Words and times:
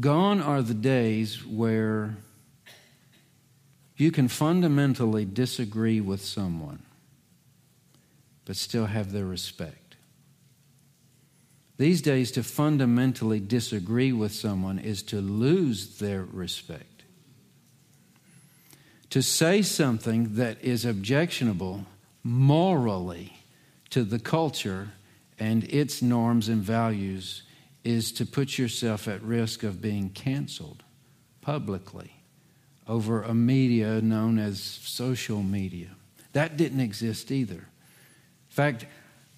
Gone 0.00 0.40
are 0.40 0.62
the 0.62 0.74
days 0.74 1.44
where 1.44 2.16
you 3.96 4.10
can 4.10 4.28
fundamentally 4.28 5.24
disagree 5.24 6.00
with 6.00 6.22
someone, 6.24 6.82
but 8.44 8.56
still 8.56 8.86
have 8.86 9.12
their 9.12 9.26
respect. 9.26 9.96
These 11.76 12.00
days, 12.00 12.30
to 12.32 12.42
fundamentally 12.42 13.40
disagree 13.40 14.12
with 14.12 14.32
someone 14.32 14.78
is 14.78 15.02
to 15.04 15.20
lose 15.20 15.98
their 15.98 16.24
respect. 16.24 17.02
To 19.10 19.22
say 19.22 19.62
something 19.62 20.36
that 20.36 20.62
is 20.62 20.84
objectionable 20.84 21.84
morally 22.22 23.36
to 23.90 24.04
the 24.04 24.18
culture 24.18 24.92
and 25.38 25.64
its 25.64 26.00
norms 26.00 26.48
and 26.48 26.62
values 26.62 27.42
is 27.84 28.12
to 28.12 28.26
put 28.26 28.58
yourself 28.58 29.08
at 29.08 29.22
risk 29.22 29.62
of 29.62 29.80
being 29.80 30.08
canceled 30.10 30.82
publicly 31.40 32.12
over 32.86 33.22
a 33.22 33.34
media 33.34 34.00
known 34.00 34.38
as 34.38 34.60
social 34.62 35.42
media. 35.42 35.88
That 36.32 36.56
didn't 36.56 36.80
exist 36.80 37.30
either. 37.30 37.54
In 37.54 38.54
fact, 38.54 38.86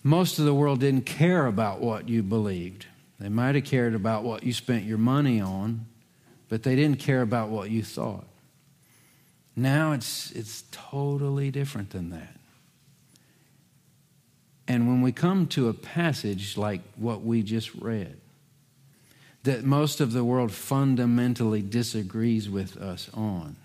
most 0.02 0.38
of 0.38 0.44
the 0.44 0.54
world 0.54 0.80
didn't 0.80 1.06
care 1.06 1.46
about 1.46 1.80
what 1.80 2.08
you 2.08 2.22
believed. 2.22 2.86
They 3.18 3.28
might 3.28 3.54
have 3.54 3.64
cared 3.64 3.94
about 3.94 4.22
what 4.22 4.42
you 4.42 4.52
spent 4.52 4.84
your 4.84 4.98
money 4.98 5.40
on, 5.40 5.86
but 6.48 6.62
they 6.62 6.76
didn't 6.76 6.98
care 6.98 7.22
about 7.22 7.48
what 7.48 7.70
you 7.70 7.82
thought. 7.82 8.26
Now 9.56 9.92
it's, 9.92 10.30
it's 10.32 10.64
totally 10.70 11.50
different 11.50 11.90
than 11.90 12.10
that. 12.10 12.36
And 14.66 14.88
when 14.88 15.02
we 15.02 15.12
come 15.12 15.46
to 15.48 15.68
a 15.68 15.74
passage 15.74 16.56
like 16.56 16.80
what 16.96 17.22
we 17.22 17.42
just 17.42 17.74
read, 17.74 18.18
that 19.44 19.62
most 19.64 20.00
of 20.00 20.12
the 20.12 20.24
world 20.24 20.52
fundamentally 20.52 21.62
disagrees 21.62 22.50
with 22.50 22.76
us 22.76 23.08
on. 23.14 23.56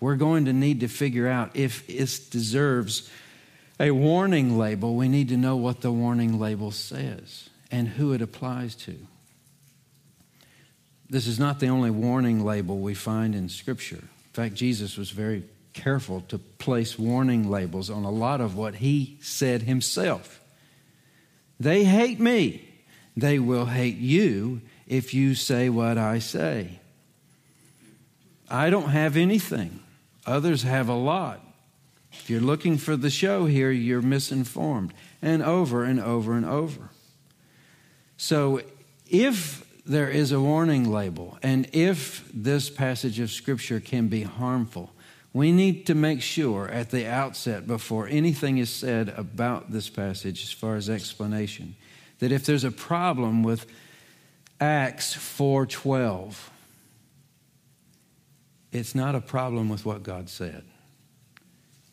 We're 0.00 0.16
going 0.16 0.44
to 0.46 0.52
need 0.52 0.80
to 0.80 0.88
figure 0.88 1.28
out 1.28 1.54
if 1.54 1.88
it 1.88 2.30
deserves 2.30 3.10
a 3.80 3.90
warning 3.90 4.56
label. 4.56 4.94
We 4.94 5.08
need 5.08 5.28
to 5.28 5.36
know 5.36 5.56
what 5.56 5.80
the 5.80 5.90
warning 5.90 6.38
label 6.38 6.70
says 6.70 7.50
and 7.70 7.88
who 7.88 8.12
it 8.12 8.22
applies 8.22 8.76
to. 8.76 8.96
This 11.10 11.26
is 11.26 11.38
not 11.38 11.58
the 11.58 11.68
only 11.68 11.90
warning 11.90 12.44
label 12.44 12.78
we 12.78 12.94
find 12.94 13.34
in 13.34 13.48
Scripture. 13.48 13.96
In 13.96 14.32
fact, 14.32 14.54
Jesus 14.54 14.96
was 14.96 15.10
very 15.10 15.42
careful 15.72 16.20
to 16.28 16.38
place 16.38 16.98
warning 16.98 17.50
labels 17.50 17.90
on 17.90 18.04
a 18.04 18.10
lot 18.10 18.40
of 18.40 18.56
what 18.56 18.76
he 18.76 19.18
said 19.20 19.62
himself. 19.62 20.40
They 21.58 21.82
hate 21.82 22.20
me, 22.20 22.68
they 23.16 23.40
will 23.40 23.66
hate 23.66 23.96
you 23.96 24.60
if 24.88 25.14
you 25.14 25.34
say 25.34 25.68
what 25.68 25.98
I 25.98 26.18
say. 26.18 26.80
I 28.50 28.70
don't 28.70 28.88
have 28.88 29.16
anything, 29.16 29.80
others 30.26 30.62
have 30.62 30.88
a 30.88 30.94
lot. 30.94 31.44
If 32.10 32.30
you're 32.30 32.40
looking 32.40 32.78
for 32.78 32.96
the 32.96 33.10
show 33.10 33.44
here, 33.44 33.70
you're 33.70 34.02
misinformed. 34.02 34.94
And 35.20 35.42
over 35.42 35.84
and 35.84 36.00
over 36.00 36.32
and 36.32 36.46
over. 36.46 36.90
So, 38.16 38.62
if 39.08 39.64
there 39.84 40.08
is 40.08 40.32
a 40.32 40.40
warning 40.40 40.90
label, 40.90 41.38
and 41.42 41.68
if 41.72 42.28
this 42.32 42.70
passage 42.70 43.20
of 43.20 43.30
Scripture 43.30 43.80
can 43.80 44.08
be 44.08 44.22
harmful, 44.22 44.92
we 45.32 45.52
need 45.52 45.86
to 45.86 45.94
make 45.94 46.22
sure 46.22 46.68
at 46.68 46.90
the 46.90 47.06
outset, 47.06 47.66
before 47.66 48.08
anything 48.08 48.58
is 48.58 48.70
said 48.70 49.10
about 49.16 49.70
this 49.70 49.88
passage 49.88 50.42
as 50.42 50.52
far 50.52 50.76
as 50.76 50.88
explanation, 50.88 51.76
that 52.18 52.32
if 52.32 52.44
there's 52.44 52.64
a 52.64 52.70
problem 52.70 53.42
with 53.42 53.66
Acts 54.60 55.14
4:12 55.14 56.50
It's 58.72 58.94
not 58.94 59.14
a 59.14 59.20
problem 59.20 59.68
with 59.68 59.84
what 59.84 60.02
God 60.02 60.28
said. 60.28 60.64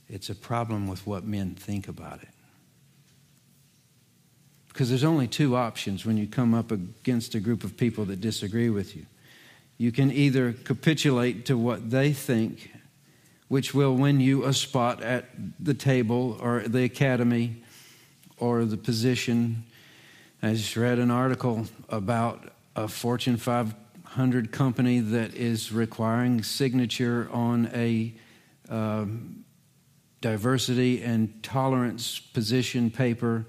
It's 0.09 0.29
a 0.29 0.35
problem 0.35 0.87
with 0.87 1.05
what 1.07 1.23
men 1.23 1.55
think 1.55 1.87
about 1.87 2.21
it. 2.21 2.29
Because 4.67 4.89
there's 4.89 5.03
only 5.03 5.27
two 5.27 5.55
options 5.55 6.05
when 6.05 6.17
you 6.17 6.27
come 6.27 6.53
up 6.53 6.71
against 6.71 7.33
a 7.33 7.39
group 7.39 7.63
of 7.63 7.77
people 7.77 8.05
that 8.05 8.19
disagree 8.19 8.69
with 8.69 8.95
you. 8.95 9.05
You 9.77 9.91
can 9.91 10.11
either 10.11 10.53
capitulate 10.53 11.45
to 11.45 11.57
what 11.57 11.91
they 11.91 12.13
think, 12.13 12.71
which 13.47 13.73
will 13.73 13.95
win 13.95 14.19
you 14.19 14.43
a 14.43 14.53
spot 14.53 15.01
at 15.01 15.29
the 15.59 15.73
table 15.73 16.37
or 16.41 16.61
the 16.61 16.83
academy 16.83 17.63
or 18.37 18.65
the 18.65 18.77
position. 18.77 19.63
I 20.41 20.53
just 20.53 20.75
read 20.75 20.99
an 20.99 21.11
article 21.11 21.67
about 21.89 22.51
a 22.75 22.87
Fortune 22.87 23.37
500 23.37 24.51
company 24.51 24.99
that 24.99 25.33
is 25.33 25.71
requiring 25.71 26.43
signature 26.43 27.29
on 27.31 27.69
a 27.73 28.13
um, 28.69 29.45
diversity 30.21 31.01
and 31.03 31.41
tolerance 31.43 32.19
position 32.19 32.89
paper, 32.89 33.45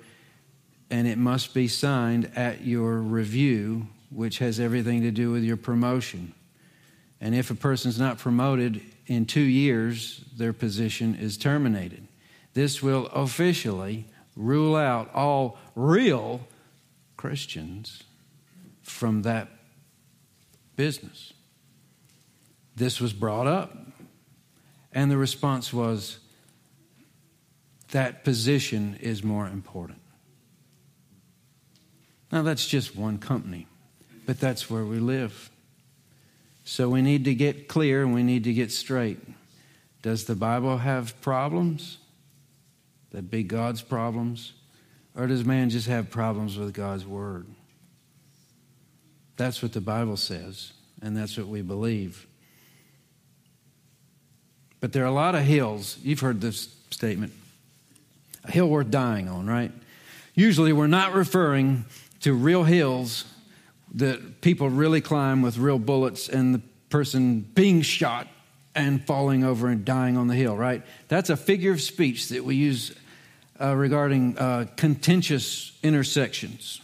and 0.91 1.09
it 1.09 1.19
must 1.19 1.55
be 1.55 1.67
signed 1.67 2.31
at 2.37 2.65
your 2.65 2.99
review, 2.99 3.89
which 4.11 4.39
has 4.39 4.61
everything 4.61 5.03
to 5.03 5.11
do 5.11 5.33
with 5.33 5.43
your 5.43 5.57
promotion. 5.57 6.33
And 7.21 7.35
if 7.35 7.51
a 7.51 7.55
person's 7.55 7.99
not 7.99 8.19
promoted 8.19 8.81
in 9.07 9.27
two 9.27 9.41
years, 9.41 10.25
their 10.37 10.53
position 10.53 11.17
is 11.17 11.37
terminated. 11.37 12.07
This 12.55 12.83
will 12.83 13.07
officially 13.07 14.07
rule 14.37 14.77
out 14.77 15.13
all 15.15 15.59
real 15.75 16.47
Christians 17.17 18.03
from 18.87 19.23
that 19.23 19.49
business. 20.77 21.33
This 22.77 23.01
was 23.01 23.13
brought 23.13 23.47
up, 23.47 23.77
and 24.93 25.11
the 25.11 25.17
response 25.17 25.73
was 25.73 26.19
that 27.91 28.25
position 28.25 28.97
is 29.01 29.23
more 29.23 29.47
important. 29.47 30.01
Now, 32.31 32.43
that's 32.43 32.67
just 32.67 32.97
one 32.97 33.19
company, 33.19 33.67
but 34.27 34.41
that's 34.41 34.69
where 34.71 34.85
we 34.85 34.99
live. 34.99 35.51
So 36.65 36.89
we 36.89 37.01
need 37.01 37.25
to 37.27 37.35
get 37.35 37.69
clear 37.69 38.03
and 38.03 38.13
we 38.13 38.23
need 38.23 38.45
to 38.45 38.53
get 38.53 38.73
straight. 38.73 39.21
Does 40.03 40.25
the 40.25 40.35
Bible 40.35 40.79
have 40.79 41.21
problems? 41.21 41.99
That 43.11 43.31
be 43.31 43.43
God's 43.43 43.83
problems? 43.83 44.53
Or 45.15 45.27
does 45.27 45.45
man 45.45 45.71
just 45.71 45.87
have 45.87 46.11
problems 46.11 46.59
with 46.59 46.75
God's 46.75 47.07
word? 47.07 47.47
That's 49.37 49.63
what 49.63 49.73
the 49.73 49.81
Bible 49.81 50.17
says, 50.17 50.73
and 51.03 51.17
that's 51.17 51.37
what 51.37 51.47
we 51.47 51.63
believe. 51.63 52.27
But 54.81 54.93
there 54.93 55.03
are 55.05 55.09
a 55.09 55.13
lot 55.13 55.35
of 55.35 55.43
hills. 55.43 55.99
You've 56.03 56.21
heard 56.21 56.41
this 56.41 56.75
statement 56.91 57.33
a 58.45 58.51
hill 58.51 58.69
worth 58.69 58.91
dying 58.91 59.29
on, 59.29 59.47
right? 59.47 59.73
Usually 60.35 60.73
we're 60.73 60.87
not 60.87 61.15
referring 61.15 61.85
to 62.21 62.33
real 62.33 62.65
hills 62.65 63.25
that 63.95 64.41
people 64.41 64.69
really 64.71 65.01
climb 65.01 65.43
with 65.43 65.59
real 65.59 65.79
bullets 65.79 66.29
and 66.29 66.55
the 66.55 66.61
person 66.91 67.41
being 67.41 67.83
shot 67.83 68.29
and 68.75 69.05
falling 69.07 69.43
over 69.43 69.69
and 69.69 69.85
dying 69.85 70.17
on 70.17 70.29
the 70.29 70.35
hill, 70.35 70.57
right? 70.57 70.83
That's 71.09 71.31
a 71.31 71.37
figure 71.37 71.73
of 71.73 71.81
speech 71.81 72.29
that 72.29 72.45
we 72.45 72.57
use 72.57 72.95
uh, 73.61 73.75
regarding 73.75 74.37
uh, 74.39 74.67
contentious 74.77 75.73
intersections, 75.83 76.81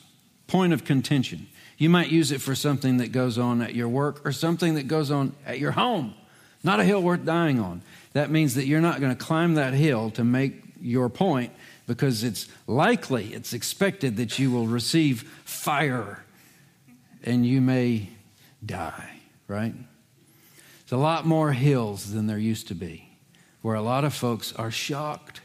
point 0.47 0.73
of 0.73 0.85
contention. 0.85 1.47
You 1.83 1.91
might 1.91 2.11
use 2.11 2.31
it 2.31 2.41
for 2.41 2.55
something 2.55 2.99
that 2.99 3.11
goes 3.11 3.39
on 3.39 3.61
at 3.61 3.75
your 3.75 3.89
work 3.89 4.25
or 4.25 4.31
something 4.31 4.77
that 4.77 4.87
goes 4.87 5.11
on 5.11 5.35
at 5.45 5.59
your 5.59 5.73
home. 5.73 6.15
Not 6.63 6.79
a 6.79 6.85
hill 6.85 7.03
worth 7.03 7.25
dying 7.25 7.59
on. 7.59 7.83
That 8.13 8.31
means 8.31 8.55
that 8.55 8.67
you're 8.67 8.81
not 8.81 9.01
going 9.01 9.11
to 9.11 9.21
climb 9.21 9.55
that 9.55 9.75
hill 9.75 10.13
to 10.13 10.23
make 10.23 10.63
your 10.81 11.09
point 11.09 11.53
because 11.89 12.23
it's 12.23 12.47
likely, 12.69 13.35
it's 13.35 13.53
expected 13.53 14.17
that 14.19 14.39
you 14.39 14.53
will 14.53 14.69
receive 14.69 15.23
fire 15.45 16.23
and 17.25 17.45
you 17.45 17.61
may 17.61 18.11
die, 18.65 19.21
right? 19.49 19.75
There's 19.75 20.93
a 20.93 21.03
lot 21.03 21.27
more 21.27 21.51
hills 21.51 22.13
than 22.13 22.29
there 22.29 22.39
used 22.39 22.69
to 22.69 22.77
be 22.77 23.09
where 23.61 23.75
a 23.75 23.83
lot 23.83 24.05
of 24.05 24.15
folks 24.15 24.53
are 24.53 24.71
shocked 24.71 25.41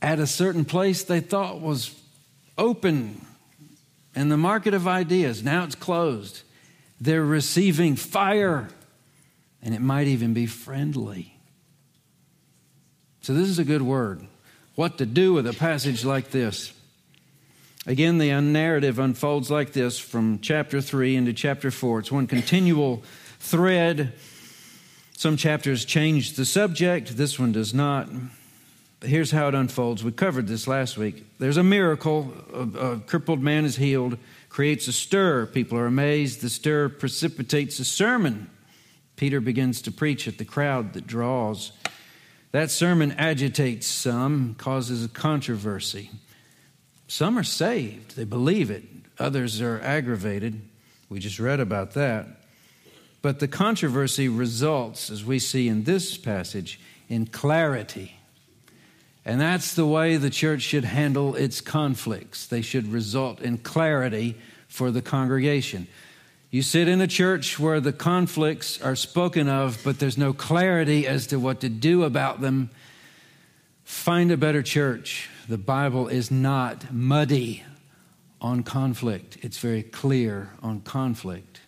at 0.00 0.20
a 0.20 0.26
certain 0.28 0.64
place 0.64 1.02
they 1.02 1.18
thought 1.18 1.60
was 1.60 2.00
open 2.56 3.22
and 4.14 4.30
the 4.30 4.36
market 4.36 4.74
of 4.74 4.88
ideas, 4.88 5.42
now 5.42 5.64
it's 5.64 5.74
closed. 5.74 6.42
They're 7.00 7.24
receiving 7.24 7.96
fire, 7.96 8.68
and 9.62 9.74
it 9.74 9.80
might 9.80 10.08
even 10.08 10.34
be 10.34 10.46
friendly. 10.46 11.38
So, 13.20 13.34
this 13.34 13.48
is 13.48 13.58
a 13.58 13.64
good 13.64 13.82
word. 13.82 14.26
What 14.74 14.98
to 14.98 15.06
do 15.06 15.32
with 15.32 15.46
a 15.46 15.52
passage 15.52 16.04
like 16.04 16.30
this? 16.30 16.72
Again, 17.86 18.18
the 18.18 18.40
narrative 18.40 18.98
unfolds 18.98 19.50
like 19.50 19.72
this 19.72 19.98
from 19.98 20.40
chapter 20.40 20.80
3 20.80 21.16
into 21.16 21.32
chapter 21.32 21.70
4. 21.70 22.00
It's 22.00 22.12
one 22.12 22.26
continual 22.26 23.02
thread. 23.38 24.12
Some 25.16 25.36
chapters 25.36 25.84
change 25.84 26.34
the 26.34 26.44
subject, 26.44 27.16
this 27.16 27.38
one 27.38 27.52
does 27.52 27.74
not. 27.74 28.08
Here's 29.00 29.30
how 29.30 29.48
it 29.48 29.54
unfolds. 29.54 30.02
We 30.02 30.10
covered 30.10 30.48
this 30.48 30.66
last 30.66 30.98
week. 30.98 31.24
There's 31.38 31.56
a 31.56 31.62
miracle. 31.62 32.32
A, 32.52 32.62
a 32.78 32.98
crippled 32.98 33.40
man 33.40 33.64
is 33.64 33.76
healed. 33.76 34.18
creates 34.48 34.88
a 34.88 34.92
stir. 34.92 35.46
People 35.46 35.78
are 35.78 35.86
amazed. 35.86 36.40
The 36.40 36.48
stir 36.48 36.88
precipitates 36.88 37.78
a 37.78 37.84
sermon. 37.84 38.50
Peter 39.14 39.40
begins 39.40 39.82
to 39.82 39.92
preach 39.92 40.26
at 40.26 40.38
the 40.38 40.44
crowd 40.44 40.94
that 40.94 41.06
draws. 41.06 41.72
That 42.50 42.70
sermon 42.70 43.12
agitates 43.12 43.86
some, 43.86 44.54
causes 44.56 45.04
a 45.04 45.08
controversy. 45.08 46.10
Some 47.06 47.38
are 47.38 47.44
saved, 47.44 48.16
they 48.16 48.24
believe 48.24 48.70
it. 48.70 48.84
Others 49.18 49.60
are 49.60 49.80
aggravated. 49.80 50.60
We 51.08 51.18
just 51.18 51.38
read 51.38 51.60
about 51.60 51.92
that. 51.92 52.26
But 53.22 53.40
the 53.40 53.48
controversy 53.48 54.28
results, 54.28 55.10
as 55.10 55.24
we 55.24 55.38
see 55.38 55.68
in 55.68 55.84
this 55.84 56.16
passage, 56.16 56.78
in 57.08 57.26
clarity. 57.26 58.17
And 59.28 59.38
that's 59.38 59.74
the 59.74 59.84
way 59.84 60.16
the 60.16 60.30
church 60.30 60.62
should 60.62 60.86
handle 60.86 61.34
its 61.34 61.60
conflicts. 61.60 62.46
They 62.46 62.62
should 62.62 62.90
result 62.90 63.42
in 63.42 63.58
clarity 63.58 64.36
for 64.68 64.90
the 64.90 65.02
congregation. 65.02 65.86
You 66.50 66.62
sit 66.62 66.88
in 66.88 67.02
a 67.02 67.06
church 67.06 67.58
where 67.58 67.78
the 67.78 67.92
conflicts 67.92 68.80
are 68.80 68.96
spoken 68.96 69.46
of, 69.46 69.80
but 69.84 69.98
there's 69.98 70.16
no 70.16 70.32
clarity 70.32 71.06
as 71.06 71.26
to 71.26 71.38
what 71.38 71.60
to 71.60 71.68
do 71.68 72.04
about 72.04 72.40
them. 72.40 72.70
Find 73.84 74.32
a 74.32 74.38
better 74.38 74.62
church. 74.62 75.28
The 75.46 75.58
Bible 75.58 76.08
is 76.08 76.30
not 76.30 76.90
muddy 76.90 77.64
on 78.40 78.62
conflict, 78.62 79.36
it's 79.42 79.58
very 79.58 79.82
clear 79.82 80.52
on 80.62 80.80
conflict. 80.80 81.60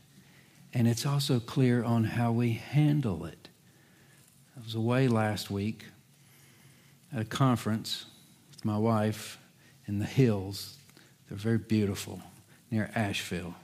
And 0.72 0.88
it's 0.88 1.04
also 1.04 1.38
clear 1.38 1.84
on 1.84 2.04
how 2.04 2.32
we 2.32 2.52
handle 2.52 3.26
it. 3.26 3.50
I 4.56 4.62
was 4.64 4.74
away 4.74 5.08
last 5.08 5.50
week 5.50 5.84
at 7.12 7.22
a 7.22 7.24
conference 7.24 8.06
with 8.50 8.64
my 8.64 8.78
wife 8.78 9.38
in 9.86 9.98
the 9.98 10.04
hills. 10.04 10.76
They're 11.28 11.38
very 11.38 11.58
beautiful 11.58 12.20
near 12.70 12.90
Asheville. 12.94 13.54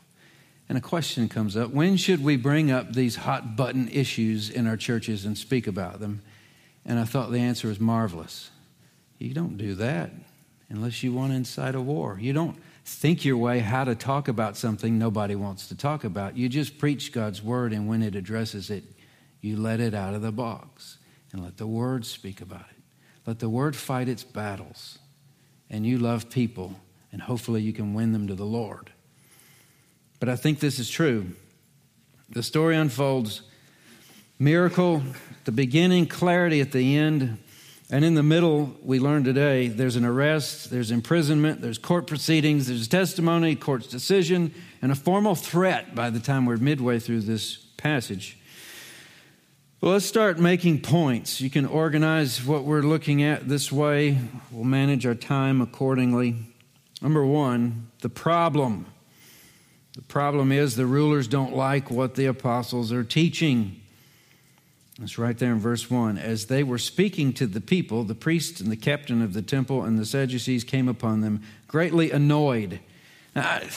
And 0.69 0.77
a 0.77 0.81
question 0.81 1.29
comes 1.29 1.57
up 1.57 1.71
when 1.71 1.97
should 1.97 2.23
we 2.23 2.37
bring 2.37 2.71
up 2.71 2.93
these 2.93 3.17
hot 3.17 3.57
button 3.57 3.89
issues 3.89 4.51
in 4.51 4.67
our 4.67 4.77
churches 4.77 5.25
and 5.25 5.39
speak 5.39 5.67
about 5.67 6.01
them? 6.01 6.23
And 6.85 6.99
I 6.99 7.05
thought 7.05 7.31
the 7.31 7.39
answer 7.39 7.69
was 7.69 7.81
marvelous. 7.81 8.51
You 9.19 9.33
don't 9.33 9.57
do 9.57 9.75
that 9.77 10.11
unless 10.69 11.03
you 11.03 11.13
want 11.13 11.33
to 11.33 11.37
incite 11.37 11.75
a 11.75 11.81
war. 11.81 12.19
You 12.21 12.33
don't 12.33 12.57
think 12.85 13.25
your 13.25 13.37
way 13.37 13.61
how 13.61 13.85
to 13.85 13.95
talk 13.95 14.29
about 14.29 14.57
something 14.57 14.99
nobody 14.99 15.35
wants 15.35 15.69
to 15.69 15.77
talk 15.77 16.05
about. 16.05 16.37
You 16.37 16.49
just 16.49 16.79
preach 16.79 17.13
God's 17.13 17.43
word, 17.43 17.73
and 17.73 17.89
when 17.89 18.03
it 18.03 18.15
addresses 18.15 18.71
it, 18.71 18.85
you 19.41 19.57
let 19.57 19.81
it 19.81 19.95
out 19.95 20.15
of 20.15 20.23
the 20.23 20.33
box 20.33 20.99
and 21.33 21.43
let 21.43 21.57
the 21.57 21.67
word 21.67 22.05
speak 22.07 22.41
about 22.41 22.67
it. 22.71 22.76
Let 23.27 23.41
the 23.41 23.49
word 23.49 23.75
fight 23.75 24.09
its 24.09 24.25
battles. 24.25 24.99
And 25.69 25.85
you 25.85 25.99
love 25.99 26.31
people, 26.31 26.79
and 27.11 27.21
hopefully 27.21 27.61
you 27.61 27.73
can 27.73 27.93
win 27.93 28.13
them 28.13 28.29
to 28.29 28.35
the 28.35 28.45
Lord. 28.45 28.91
But 30.21 30.29
I 30.29 30.37
think 30.37 30.61
this 30.61 30.79
is 30.79 30.89
true. 30.89 31.33
The 32.31 32.43
story 32.43 32.77
unfolds 32.77 33.43
miracle 34.39 35.03
the 35.45 35.53
beginning, 35.53 36.07
clarity 36.07 36.61
at 36.61 36.73
the 36.73 36.97
end. 36.97 37.39
And 37.89 38.05
in 38.05 38.15
the 38.15 38.23
middle, 38.23 38.77
we 38.83 38.99
learn 38.99 39.23
today 39.23 39.69
there's 39.69 39.95
an 39.95 40.05
arrest, 40.05 40.71
there's 40.71 40.91
imprisonment, 40.91 41.61
there's 41.61 41.79
court 41.79 42.09
proceedings, 42.09 42.67
there's 42.67 42.89
testimony, 42.89 43.55
court's 43.55 43.87
decision, 43.87 44.53
and 44.83 44.91
a 44.91 44.97
formal 44.97 45.37
threat 45.37 45.95
by 45.95 46.11
the 46.11 46.19
time 46.19 46.47
we're 46.47 46.57
midway 46.57 46.99
through 46.99 47.21
this 47.21 47.57
passage. 47.77 48.39
Well, 49.79 49.93
let's 49.93 50.07
start 50.07 50.39
making 50.39 50.81
points. 50.81 51.43
You 51.43 51.51
can 51.51 51.67
organize 51.67 52.43
what 52.43 52.65
we're 52.65 52.81
looking 52.81 53.23
at 53.23 53.47
this 53.47 53.71
way, 53.71 54.17
we'll 54.51 54.65
manage 54.65 55.05
our 55.05 55.15
time 55.15 55.61
accordingly. 55.61 56.35
Number 57.03 57.27
one, 57.27 57.89
the 58.01 58.09
problem. 58.09 58.87
The 59.95 60.01
problem 60.01 60.51
is 60.51 60.77
the 60.77 60.87
rulers 60.87 61.29
don't 61.29 61.55
like 61.55 61.91
what 61.91 62.15
the 62.15 62.25
apostles 62.25 62.91
are 62.91 63.05
teaching. 63.05 63.79
It's 65.03 65.19
right 65.19 65.37
there 65.37 65.53
in 65.53 65.59
verse 65.59 65.91
1. 65.91 66.17
As 66.17 66.47
they 66.47 66.63
were 66.63 66.79
speaking 66.79 67.35
to 67.35 67.47
the 67.47 67.61
people, 67.61 68.03
the 68.03 68.15
priest 68.15 68.63
and 68.63 68.73
the 68.73 68.77
captain 68.77 69.21
of 69.21 69.35
the 69.35 69.43
temple 69.43 69.85
and 69.85 69.99
the 69.99 70.07
Sadducees 70.07 70.65
came 70.65 70.89
upon 70.89 71.21
them, 71.21 71.43
greatly 71.69 72.11
annoyed. 72.11 72.81
Now, 73.35 73.43
I, 73.43 73.69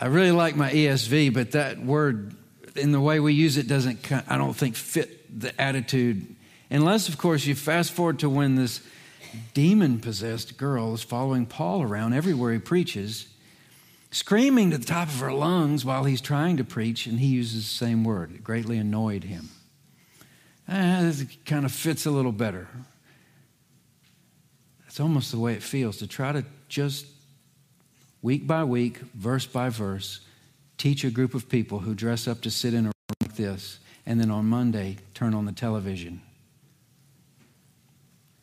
I 0.00 0.06
really 0.06 0.32
like 0.32 0.56
my 0.56 0.72
ESV, 0.72 1.32
but 1.32 1.52
that 1.52 1.78
word, 1.78 2.34
in 2.78 2.92
the 2.92 3.00
way 3.00 3.20
we 3.20 3.34
use 3.34 3.56
it, 3.56 3.68
doesn't, 3.68 4.10
I 4.30 4.38
don't 4.38 4.54
think, 4.54 4.76
fit 4.76 5.40
the 5.40 5.58
attitude. 5.60 6.34
Unless, 6.70 7.08
of 7.08 7.18
course, 7.18 7.46
you 7.46 7.54
fast 7.54 7.92
forward 7.92 8.18
to 8.20 8.30
when 8.30 8.56
this 8.56 8.80
demon 9.54 10.00
possessed 10.00 10.56
girl 10.56 10.94
is 10.94 11.02
following 11.02 11.46
Paul 11.46 11.82
around 11.82 12.14
everywhere 12.14 12.52
he 12.52 12.58
preaches 12.58 13.28
screaming 14.10 14.70
to 14.70 14.78
the 14.78 14.86
top 14.86 15.08
of 15.08 15.20
her 15.20 15.32
lungs 15.32 15.84
while 15.84 16.04
he's 16.04 16.20
trying 16.20 16.56
to 16.56 16.64
preach, 16.64 17.06
and 17.06 17.20
he 17.20 17.26
uses 17.26 17.64
the 17.64 17.74
same 17.74 18.04
word. 18.04 18.34
It 18.34 18.44
greatly 18.44 18.78
annoyed 18.78 19.24
him. 19.24 19.50
Eh, 20.68 21.02
this 21.02 21.24
kind 21.44 21.64
of 21.64 21.72
fits 21.72 22.06
a 22.06 22.10
little 22.10 22.32
better. 22.32 22.68
It's 24.86 25.00
almost 25.00 25.30
the 25.30 25.38
way 25.38 25.54
it 25.54 25.62
feels 25.62 25.98
to 25.98 26.06
try 26.06 26.32
to 26.32 26.44
just 26.68 27.06
week 28.22 28.46
by 28.46 28.64
week, 28.64 28.98
verse 28.98 29.46
by 29.46 29.68
verse, 29.68 30.20
teach 30.78 31.04
a 31.04 31.10
group 31.10 31.34
of 31.34 31.48
people 31.48 31.80
who 31.80 31.94
dress 31.94 32.26
up 32.26 32.40
to 32.42 32.50
sit 32.50 32.72
in 32.72 32.86
a 32.86 32.88
room 32.88 33.16
like 33.20 33.36
this, 33.36 33.80
and 34.06 34.20
then 34.20 34.30
on 34.30 34.46
Monday 34.46 34.96
turn 35.12 35.34
on 35.34 35.44
the 35.44 35.52
television. 35.52 36.22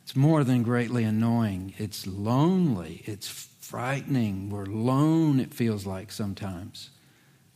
It's 0.03 0.15
more 0.15 0.43
than 0.43 0.61
greatly 0.61 1.03
annoying. 1.03 1.73
It's 1.77 2.05
lonely. 2.05 3.01
It's 3.05 3.27
frightening. 3.59 4.51
We're 4.51 4.65
alone, 4.65 5.39
it 5.39 5.53
feels 5.53 5.87
like 5.87 6.11
sometimes. 6.11 6.91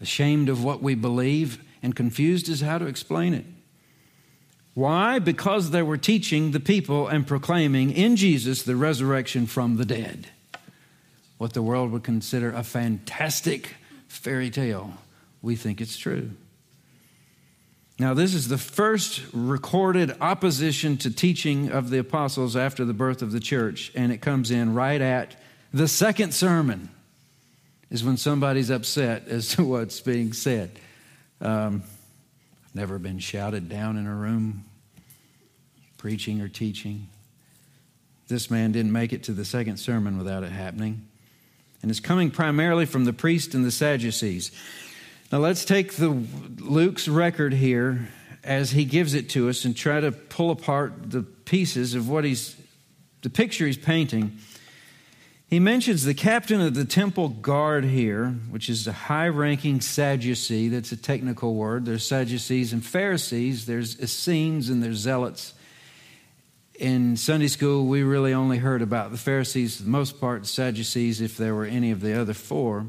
Ashamed 0.01 0.49
of 0.49 0.63
what 0.63 0.81
we 0.81 0.95
believe 0.95 1.63
and 1.83 1.95
confused 1.95 2.49
as 2.49 2.61
how 2.61 2.79
to 2.79 2.87
explain 2.87 3.35
it. 3.35 3.45
Why? 4.73 5.19
Because 5.19 5.69
they 5.69 5.83
were 5.83 5.97
teaching 5.97 6.51
the 6.51 6.59
people 6.59 7.07
and 7.07 7.27
proclaiming 7.27 7.91
in 7.91 8.15
Jesus 8.15 8.63
the 8.63 8.75
resurrection 8.75 9.45
from 9.45 9.77
the 9.77 9.85
dead. 9.85 10.29
What 11.37 11.53
the 11.53 11.61
world 11.61 11.91
would 11.91 12.03
consider 12.03 12.51
a 12.51 12.63
fantastic 12.63 13.75
fairy 14.09 14.49
tale. 14.49 14.93
We 15.41 15.55
think 15.55 15.79
it's 15.79 15.97
true. 15.97 16.31
Now, 17.97 18.13
this 18.13 18.33
is 18.33 18.47
the 18.47 18.57
first 18.57 19.21
recorded 19.33 20.15
opposition 20.21 20.97
to 20.97 21.11
teaching 21.11 21.69
of 21.69 21.89
the 21.89 21.97
apostles 21.97 22.55
after 22.55 22.85
the 22.85 22.93
birth 22.93 23.21
of 23.21 23.31
the 23.31 23.39
church, 23.39 23.91
and 23.93 24.11
it 24.11 24.19
comes 24.19 24.51
in 24.51 24.73
right 24.73 25.01
at 25.01 25.35
the 25.73 25.87
second 25.87 26.33
sermon 26.33 26.89
is 27.89 28.03
when 28.03 28.17
somebody's 28.17 28.69
upset 28.69 29.27
as 29.27 29.49
to 29.55 29.63
what's 29.63 29.99
being 29.99 30.33
said. 30.33 30.71
Um, 31.41 31.83
I've 32.65 32.75
never 32.75 32.99
been 32.99 33.19
shouted 33.19 33.67
down 33.69 33.97
in 33.97 34.07
a 34.07 34.15
room 34.15 34.65
preaching 35.97 36.39
or 36.39 36.47
teaching. 36.47 37.07
This 38.29 38.49
man 38.49 38.71
didn't 38.71 38.93
make 38.93 39.11
it 39.11 39.23
to 39.23 39.33
the 39.33 39.43
second 39.43 39.77
sermon 39.77 40.17
without 40.17 40.43
it 40.43 40.51
happening. 40.51 41.08
And 41.81 41.89
it's 41.89 41.99
coming 41.99 42.31
primarily 42.31 42.85
from 42.85 43.05
the 43.05 43.13
priest 43.13 43.53
and 43.53 43.63
the 43.63 43.71
Sadducees. 43.71 44.51
Now 45.31 45.37
let's 45.39 45.65
take 45.65 45.93
the 45.93 46.09
Luke's 46.57 47.07
record 47.07 47.53
here 47.53 48.09
as 48.43 48.71
he 48.71 48.85
gives 48.85 49.13
it 49.13 49.29
to 49.31 49.49
us 49.49 49.65
and 49.65 49.75
try 49.75 49.99
to 49.99 50.11
pull 50.11 50.51
apart 50.51 51.11
the 51.11 51.21
pieces 51.21 51.95
of 51.95 52.09
what 52.09 52.23
he's 52.23 52.55
the 53.21 53.29
picture 53.29 53.65
he's 53.65 53.77
painting 53.77 54.39
he 55.49 55.59
mentions 55.59 56.03
the 56.03 56.13
captain 56.13 56.61
of 56.61 56.75
the 56.75 56.85
temple 56.85 57.29
guard 57.29 57.83
here, 57.83 58.27
which 58.51 58.69
is 58.69 58.85
a 58.85 58.91
high 58.91 59.29
ranking 59.29 59.81
Sadducee. 59.81 60.67
That's 60.67 60.91
a 60.91 60.97
technical 60.97 61.55
word. 61.55 61.85
There's 61.85 62.05
Sadducees 62.05 62.71
and 62.71 62.85
Pharisees, 62.85 63.65
there's 63.65 63.99
Essenes 63.99 64.69
and 64.69 64.83
there's 64.83 64.97
Zealots. 64.97 65.55
In 66.79 67.17
Sunday 67.17 67.49
school, 67.49 67.87
we 67.87 68.03
really 68.03 68.33
only 68.33 68.57
heard 68.57 68.81
about 68.81 69.11
the 69.11 69.17
Pharisees, 69.17 69.75
for 69.75 69.83
the 69.83 69.89
most 69.89 70.21
part, 70.21 70.43
the 70.43 70.47
Sadducees, 70.47 71.19
if 71.19 71.35
there 71.35 71.53
were 71.53 71.65
any 71.65 71.91
of 71.91 71.99
the 71.99 72.17
other 72.17 72.33
four. 72.33 72.85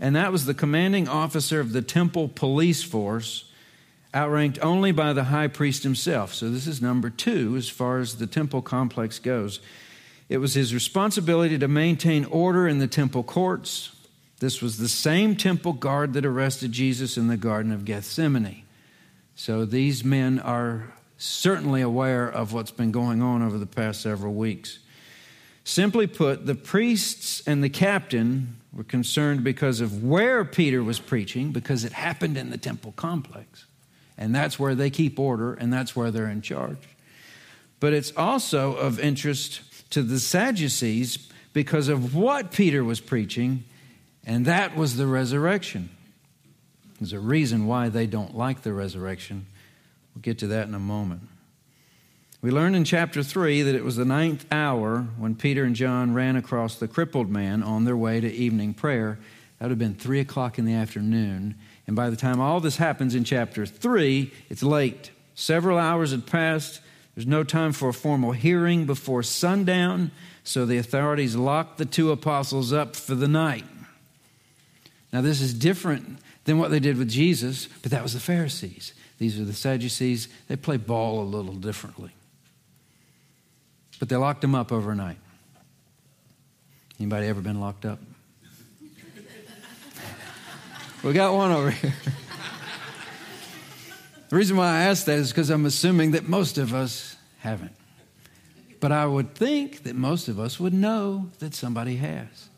And 0.00 0.16
that 0.16 0.32
was 0.32 0.46
the 0.46 0.52
commanding 0.52 1.06
officer 1.06 1.60
of 1.60 1.72
the 1.72 1.80
temple 1.80 2.26
police 2.26 2.82
force, 2.82 3.44
outranked 4.12 4.58
only 4.58 4.90
by 4.90 5.12
the 5.12 5.24
high 5.24 5.46
priest 5.46 5.84
himself. 5.84 6.34
So 6.34 6.50
this 6.50 6.66
is 6.66 6.82
number 6.82 7.08
two 7.08 7.54
as 7.56 7.68
far 7.68 8.00
as 8.00 8.16
the 8.16 8.26
temple 8.26 8.62
complex 8.62 9.20
goes. 9.20 9.60
It 10.28 10.38
was 10.38 10.54
his 10.54 10.74
responsibility 10.74 11.56
to 11.58 11.68
maintain 11.68 12.24
order 12.24 12.66
in 12.66 12.80
the 12.80 12.88
temple 12.88 13.22
courts. 13.22 13.94
This 14.40 14.60
was 14.60 14.78
the 14.78 14.88
same 14.88 15.36
temple 15.36 15.74
guard 15.74 16.14
that 16.14 16.26
arrested 16.26 16.72
Jesus 16.72 17.16
in 17.16 17.28
the 17.28 17.36
Garden 17.36 17.70
of 17.70 17.84
Gethsemane. 17.84 18.64
So 19.36 19.64
these 19.64 20.02
men 20.02 20.40
are 20.40 20.93
certainly 21.16 21.80
aware 21.80 22.28
of 22.28 22.52
what's 22.52 22.70
been 22.70 22.92
going 22.92 23.22
on 23.22 23.42
over 23.42 23.58
the 23.58 23.66
past 23.66 24.00
several 24.00 24.34
weeks. 24.34 24.78
Simply 25.64 26.06
put, 26.06 26.46
the 26.46 26.54
priests 26.54 27.42
and 27.46 27.64
the 27.64 27.68
captain 27.68 28.56
were 28.72 28.84
concerned 28.84 29.44
because 29.44 29.80
of 29.80 30.04
where 30.04 30.44
Peter 30.44 30.82
was 30.82 30.98
preaching, 30.98 31.52
because 31.52 31.84
it 31.84 31.92
happened 31.92 32.36
in 32.36 32.50
the 32.50 32.58
temple 32.58 32.92
complex. 32.96 33.66
And 34.18 34.34
that's 34.34 34.58
where 34.58 34.74
they 34.74 34.90
keep 34.90 35.18
order, 35.18 35.54
and 35.54 35.72
that's 35.72 35.96
where 35.96 36.10
they're 36.10 36.28
in 36.28 36.42
charge. 36.42 36.78
But 37.80 37.92
it's 37.92 38.12
also 38.16 38.74
of 38.76 39.00
interest 39.00 39.90
to 39.90 40.02
the 40.02 40.20
Sadducees 40.20 41.16
because 41.52 41.88
of 41.88 42.14
what 42.14 42.52
Peter 42.52 42.84
was 42.84 43.00
preaching 43.00 43.64
And 44.26 44.46
that 44.46 44.76
was 44.76 44.96
the 44.96 45.06
resurrection. 45.06 45.90
There's 46.98 47.12
a 47.12 47.20
reason 47.20 47.66
why 47.66 47.88
they 47.88 48.06
don't 48.06 48.36
like 48.36 48.62
the 48.62 48.72
resurrection. 48.72 49.46
We'll 50.14 50.22
get 50.22 50.38
to 50.38 50.46
that 50.48 50.68
in 50.68 50.74
a 50.74 50.80
moment. 50.80 51.22
We 52.40 52.50
learned 52.50 52.76
in 52.76 52.84
chapter 52.84 53.22
3 53.22 53.62
that 53.62 53.74
it 53.74 53.84
was 53.84 53.96
the 53.96 54.04
ninth 54.04 54.44
hour 54.52 55.00
when 55.16 55.34
Peter 55.34 55.64
and 55.64 55.74
John 55.74 56.12
ran 56.12 56.36
across 56.36 56.76
the 56.76 56.86
crippled 56.86 57.30
man 57.30 57.62
on 57.62 57.84
their 57.84 57.96
way 57.96 58.20
to 58.20 58.30
evening 58.30 58.74
prayer. 58.74 59.18
That 59.58 59.66
would 59.66 59.70
have 59.70 59.78
been 59.78 59.94
3 59.94 60.20
o'clock 60.20 60.58
in 60.58 60.66
the 60.66 60.74
afternoon. 60.74 61.54
And 61.86 61.96
by 61.96 62.10
the 62.10 62.16
time 62.16 62.40
all 62.40 62.60
this 62.60 62.76
happens 62.76 63.14
in 63.14 63.24
chapter 63.24 63.64
3, 63.64 64.30
it's 64.50 64.62
late. 64.62 65.10
Several 65.34 65.78
hours 65.78 66.10
had 66.10 66.26
passed. 66.26 66.80
There's 67.14 67.26
no 67.26 67.44
time 67.44 67.72
for 67.72 67.88
a 67.88 67.94
formal 67.94 68.32
hearing 68.32 68.84
before 68.84 69.22
sundown, 69.22 70.10
so 70.42 70.66
the 70.66 70.76
authorities 70.78 71.36
locked 71.36 71.78
the 71.78 71.86
two 71.86 72.10
apostles 72.10 72.72
up 72.72 72.94
for 72.94 73.14
the 73.14 73.28
night. 73.28 73.64
Now, 75.12 75.22
this 75.22 75.40
is 75.40 75.54
different 75.54 76.18
than 76.44 76.58
what 76.58 76.70
they 76.70 76.80
did 76.80 76.98
with 76.98 77.08
Jesus, 77.08 77.68
but 77.82 77.90
that 77.90 78.02
was 78.02 78.12
the 78.12 78.20
Pharisees. 78.20 78.92
These 79.18 79.40
are 79.40 79.44
the 79.44 79.52
Sadducees. 79.52 80.28
They 80.48 80.56
play 80.56 80.76
ball 80.76 81.22
a 81.22 81.24
little 81.24 81.54
differently. 81.54 82.10
But 83.98 84.08
they 84.08 84.16
locked 84.16 84.42
him 84.42 84.54
up 84.54 84.72
overnight. 84.72 85.18
Anybody 86.98 87.26
ever 87.26 87.40
been 87.40 87.60
locked 87.60 87.84
up? 87.84 88.00
we 91.02 91.12
got 91.12 91.34
one 91.34 91.52
over 91.52 91.70
here. 91.70 91.94
the 94.28 94.36
reason 94.36 94.56
why 94.56 94.68
I 94.68 94.82
ask 94.82 95.06
that 95.06 95.18
is 95.18 95.30
because 95.30 95.50
I'm 95.50 95.66
assuming 95.66 96.12
that 96.12 96.28
most 96.28 96.58
of 96.58 96.74
us 96.74 97.16
haven't. 97.38 97.72
But 98.80 98.92
I 98.92 99.06
would 99.06 99.34
think 99.34 99.84
that 99.84 99.96
most 99.96 100.28
of 100.28 100.38
us 100.38 100.60
would 100.60 100.74
know 100.74 101.30
that 101.38 101.54
somebody 101.54 101.96
has. 101.96 102.48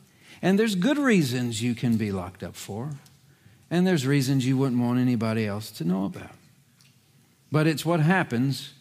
And 0.43 0.59
there's 0.59 0.75
good 0.75 0.99
reasons 0.99 1.63
you 1.63 1.75
can 1.75 1.97
be 1.97 2.13
locked 2.13 2.43
up 2.43 2.57
for, 2.57 2.91
and 3.71 3.87
there's 3.87 4.07
reasons 4.07 4.47
you 4.47 4.57
wouldn't 4.57 4.81
want 4.81 4.99
anybody 4.99 5.47
else 5.47 5.71
to 5.73 5.85
know 5.85 6.05
about. 6.05 6.36
But 7.51 7.67
it's 7.67 7.85
what 7.85 8.01
happens 8.01 8.73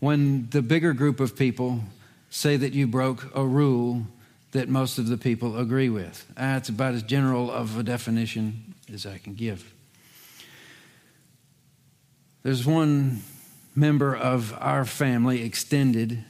when 0.00 0.48
the 0.50 0.62
bigger 0.62 0.92
group 0.92 1.20
of 1.20 1.36
people 1.36 1.80
say 2.30 2.56
that 2.56 2.72
you 2.72 2.86
broke 2.86 3.34
a 3.34 3.44
rule 3.44 4.06
that 4.52 4.68
most 4.68 4.98
of 4.98 5.08
the 5.08 5.16
people 5.16 5.58
agree 5.58 5.88
with. 5.88 6.26
That's 6.36 6.68
about 6.68 6.94
as 6.94 7.02
general 7.02 7.50
of 7.50 7.78
a 7.78 7.82
definition 7.82 8.74
as 8.92 9.06
I 9.06 9.18
can 9.18 9.34
give. 9.34 9.72
There's 12.42 12.66
one 12.66 13.22
member 13.74 14.16
of 14.16 14.56
our 14.58 14.84
family, 14.84 15.42
extended, 15.42 16.24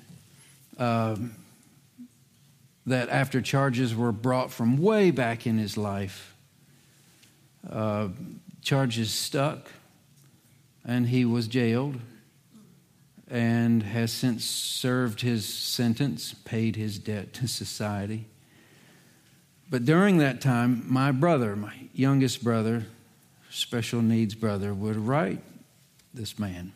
uh, 0.79 1.17
that 2.87 3.09
after 3.11 3.41
charges 3.41 3.95
were 3.95 4.13
brought 4.13 4.51
from 4.51 4.79
way 4.79 5.11
back 5.11 5.47
in 5.47 5.59
his 5.59 5.77
life, 5.77 6.35
uh, 7.71 8.09
charges 8.63 9.11
stuck, 9.11 9.71
and 10.89 11.07
he 11.09 11.27
was 11.27 11.47
jailed 11.47 12.01
and 13.31 13.83
has 13.83 14.11
since 14.11 14.43
served 14.43 15.21
his 15.21 15.47
sentence, 15.47 16.35
paid 16.47 16.77
his 16.77 16.99
debt 16.99 17.35
to 17.35 17.47
society. 17.47 18.27
But 19.71 19.85
during 19.85 20.17
that 20.19 20.41
time, 20.41 20.83
my 20.89 21.13
brother, 21.13 21.55
my 21.55 21.75
youngest 21.93 22.43
brother, 22.43 22.87
special 23.51 24.01
needs 24.01 24.35
brother, 24.35 24.73
would 24.73 24.97
write 24.97 25.43
this 26.15 26.39
man. 26.39 26.73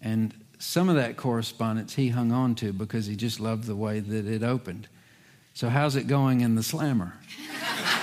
And 0.00 0.32
some 0.60 0.88
of 0.88 0.94
that 0.94 1.16
correspondence 1.16 1.96
he 1.96 2.10
hung 2.10 2.30
on 2.30 2.54
to 2.56 2.72
because 2.72 3.06
he 3.06 3.16
just 3.16 3.40
loved 3.40 3.64
the 3.64 3.74
way 3.74 3.98
that 3.98 4.26
it 4.26 4.44
opened. 4.44 4.86
So, 5.54 5.68
how's 5.68 5.96
it 5.96 6.06
going 6.06 6.40
in 6.40 6.54
the 6.54 6.62
slammer? 6.62 7.14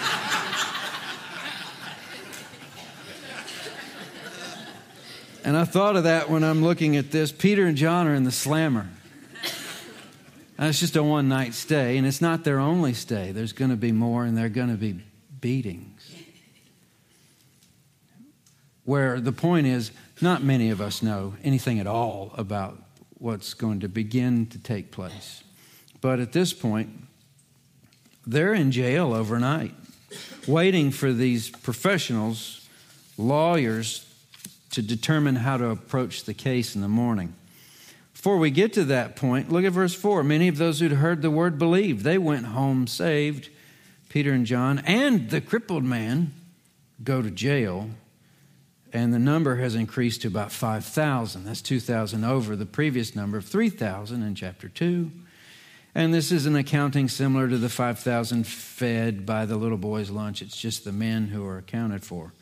And 5.48 5.56
I 5.56 5.64
thought 5.64 5.96
of 5.96 6.04
that 6.04 6.30
when 6.30 6.44
I'm 6.44 6.62
looking 6.62 6.98
at 6.98 7.12
this. 7.12 7.32
Peter 7.32 7.66
and 7.66 7.78
John 7.78 8.06
are 8.06 8.14
in 8.14 8.26
the 8.26 8.34
slammer. 8.34 8.90
And 10.58 10.68
it's 10.68 10.82
just 10.82 10.98
a 10.98 11.04
one 11.04 11.30
night 11.30 11.54
stay, 11.54 11.98
and 11.98 12.06
it's 12.06 12.20
not 12.20 12.44
their 12.44 12.60
only 12.60 12.94
stay. 12.94 13.32
There's 13.32 13.54
going 13.54 13.72
to 13.72 13.78
be 13.78 13.94
more, 13.94 14.26
and 14.26 14.38
there 14.38 14.48
are 14.48 14.50
going 14.50 14.72
to 14.72 14.76
be 14.76 15.00
beatings. 15.40 16.14
Where 18.84 19.22
the 19.22 19.32
point 19.32 19.68
is, 19.68 19.92
not 20.20 20.44
many 20.44 20.70
of 20.70 20.82
us 20.82 21.02
know 21.02 21.36
anything 21.46 21.80
at 21.80 21.88
all 21.88 22.34
about 22.38 22.84
what's 23.18 23.54
going 23.54 23.80
to 23.80 23.88
begin 23.88 24.48
to 24.48 24.60
take 24.60 24.92
place. 24.92 25.46
But 26.02 26.20
at 26.20 26.34
this 26.34 26.52
point, 26.52 26.90
they're 28.26 28.54
in 28.54 28.74
jail 28.74 29.14
overnight, 29.14 29.76
waiting 30.46 30.92
for 30.92 31.14
these 31.14 31.50
professionals, 31.50 32.68
lawyers, 33.18 34.07
to 34.72 34.82
determine 34.82 35.36
how 35.38 35.58
to 35.58 35.70
approach 35.70 36.24
the 36.24 36.34
case 36.34 36.76
in 36.76 36.82
the 36.82 36.88
morning. 36.88 37.34
Before 38.14 38.38
we 38.38 38.50
get 38.50 38.74
to 38.74 38.84
that 38.86 39.16
point, 39.16 39.52
look 39.52 39.64
at 39.64 39.72
verse 39.72 39.94
4. 39.94 40.24
Many 40.24 40.48
of 40.48 40.58
those 40.58 40.80
who'd 40.80 40.92
heard 40.92 41.22
the 41.22 41.32
word 41.32 41.60
believed. 41.60 42.04
They 42.04 42.18
went 42.18 42.48
home 42.48 42.88
saved. 42.88 43.50
Peter 44.10 44.32
and 44.34 44.46
John 44.46 44.80
and 44.80 45.30
the 45.30 45.42
crippled 45.42 45.84
man 45.84 46.34
go 47.04 47.22
to 47.22 47.30
jail, 47.30 47.90
and 48.92 49.14
the 49.14 49.20
number 49.20 49.58
has 49.58 49.76
increased 49.76 50.24
to 50.24 50.28
about 50.30 50.52
5,000. 50.52 51.46
That's 51.46 51.62
2,000 51.62 52.24
over 52.24 52.56
the 52.56 52.66
previous 52.66 53.16
number 53.16 53.38
of 53.38 53.46
3,000 53.46 54.24
in 54.24 54.34
chapter 54.34 54.68
2. 54.68 55.12
And 55.94 56.14
this 56.14 56.32
is 56.32 56.46
an 56.46 56.56
accounting 56.56 57.10
similar 57.10 57.48
to 57.48 57.58
the 57.58 57.70
5,000 57.70 58.46
fed 58.48 59.26
by 59.26 59.46
the 59.46 59.58
little 59.58 59.78
boy's 59.78 60.10
lunch. 60.10 60.42
It's 60.42 60.58
just 60.58 60.84
the 60.86 60.92
men 60.92 61.28
who 61.28 61.46
are 61.46 61.58
accounted 61.58 62.04
for. 62.04 62.34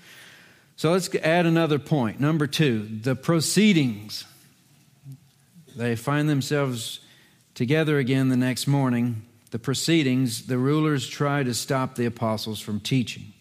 So 0.77 0.91
let's 0.91 1.13
add 1.15 1.45
another 1.45 1.79
point. 1.79 2.19
Number 2.19 2.47
two, 2.47 2.99
the 3.01 3.15
proceedings. 3.15 4.25
They 5.75 5.95
find 5.95 6.29
themselves 6.29 6.99
together 7.53 7.97
again 7.97 8.29
the 8.29 8.37
next 8.37 8.67
morning. 8.67 9.25
The 9.51 9.59
proceedings, 9.59 10.47
the 10.47 10.57
rulers 10.57 11.07
try 11.07 11.43
to 11.43 11.53
stop 11.53 11.95
the 11.95 12.05
apostles 12.05 12.59
from 12.59 12.81
teaching. 12.81 13.33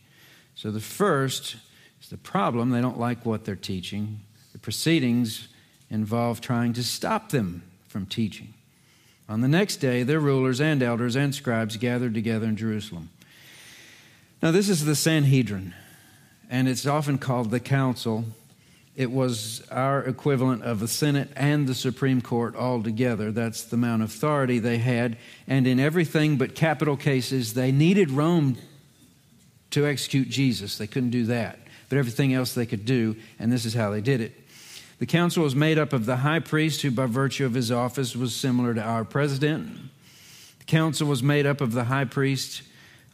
So 0.55 0.71
the 0.71 0.81
first 0.81 1.57
is 2.01 2.09
the 2.09 2.17
problem. 2.17 2.71
They 2.71 2.81
don't 2.81 3.01
like 3.01 3.27
what 3.27 3.45
they're 3.45 3.57
teaching. 3.57 4.21
The 4.53 4.59
proceedings 4.59 5.49
involve 5.91 6.41
trying 6.41 6.73
to 6.75 6.85
stop 6.85 7.31
them 7.31 7.65
from 7.89 8.07
teaching. 8.07 8.55
On 9.29 9.41
the 9.41 9.49
next 9.49 9.77
day, 9.77 10.05
their 10.05 10.21
rulers 10.21 10.61
and 10.61 10.83
elders 10.83 11.17
and 11.17 11.35
scribes 11.35 11.77
gathered 11.77 12.15
together 12.15 12.47
in 12.47 12.57
Jerusalem. 12.57 13.11
Now, 14.41 14.53
this 14.53 14.69
is 14.69 14.85
the 14.85 14.95
Sanhedrin 14.95 15.75
and 16.55 16.69
it's 16.69 16.87
often 16.87 17.19
called 17.19 17.51
the 17.51 17.59
council. 17.59 18.25
It 18.95 19.11
was 19.11 19.67
our 19.73 20.05
equivalent 20.05 20.63
of 20.63 20.79
the 20.79 20.87
Senate 20.87 21.29
and 21.35 21.67
the 21.67 21.75
Supreme 21.75 22.23
Court 22.23 22.55
all 22.55 22.81
together. 22.81 23.33
That's 23.33 23.65
the 23.65 23.75
amount 23.75 24.05
of 24.05 24.11
authority 24.11 24.61
they 24.61 24.79
had. 24.79 25.17
And 25.49 25.67
in 25.67 25.81
everything 25.81 26.37
but 26.37 26.55
capital 26.55 26.97
cases, 26.97 27.55
they 27.55 27.73
needed 27.73 28.13
Rome 28.13 28.57
to 29.73 29.85
execute 29.85 30.29
Jesus. 30.29 30.79
They 30.79 30.87
couldn't 30.87 31.11
do 31.11 31.25
that. 31.25 31.59
But 31.89 31.99
everything 31.99 32.33
else 32.33 32.55
they 32.55 32.67
could 32.67 32.85
do, 32.85 33.17
and 33.41 33.51
this 33.51 33.65
is 33.65 33.75
how 33.75 33.91
they 33.91 34.01
did 34.01 34.21
it. 34.21 34.33
The 35.01 35.07
council 35.07 35.43
was 35.43 35.57
made 35.57 35.77
up 35.77 35.93
of 35.93 36.07
the 36.07 36.19
high 36.19 36.39
priest, 36.39 36.83
who 36.83 36.93
by 36.93 37.07
virtue 37.07 37.47
of 37.47 37.55
his 37.55 37.73
office 37.73 38.15
was 38.15 38.33
similar 38.33 38.75
to 38.75 38.81
our 38.81 39.05
president. 39.05 39.77
The 40.61 40.65
council 40.67 41.09
was 41.09 41.21
made 41.21 41.47
up 41.47 41.61
of 41.61 41.73
the 41.73 41.85
high 41.85 42.05
priest 42.05 42.63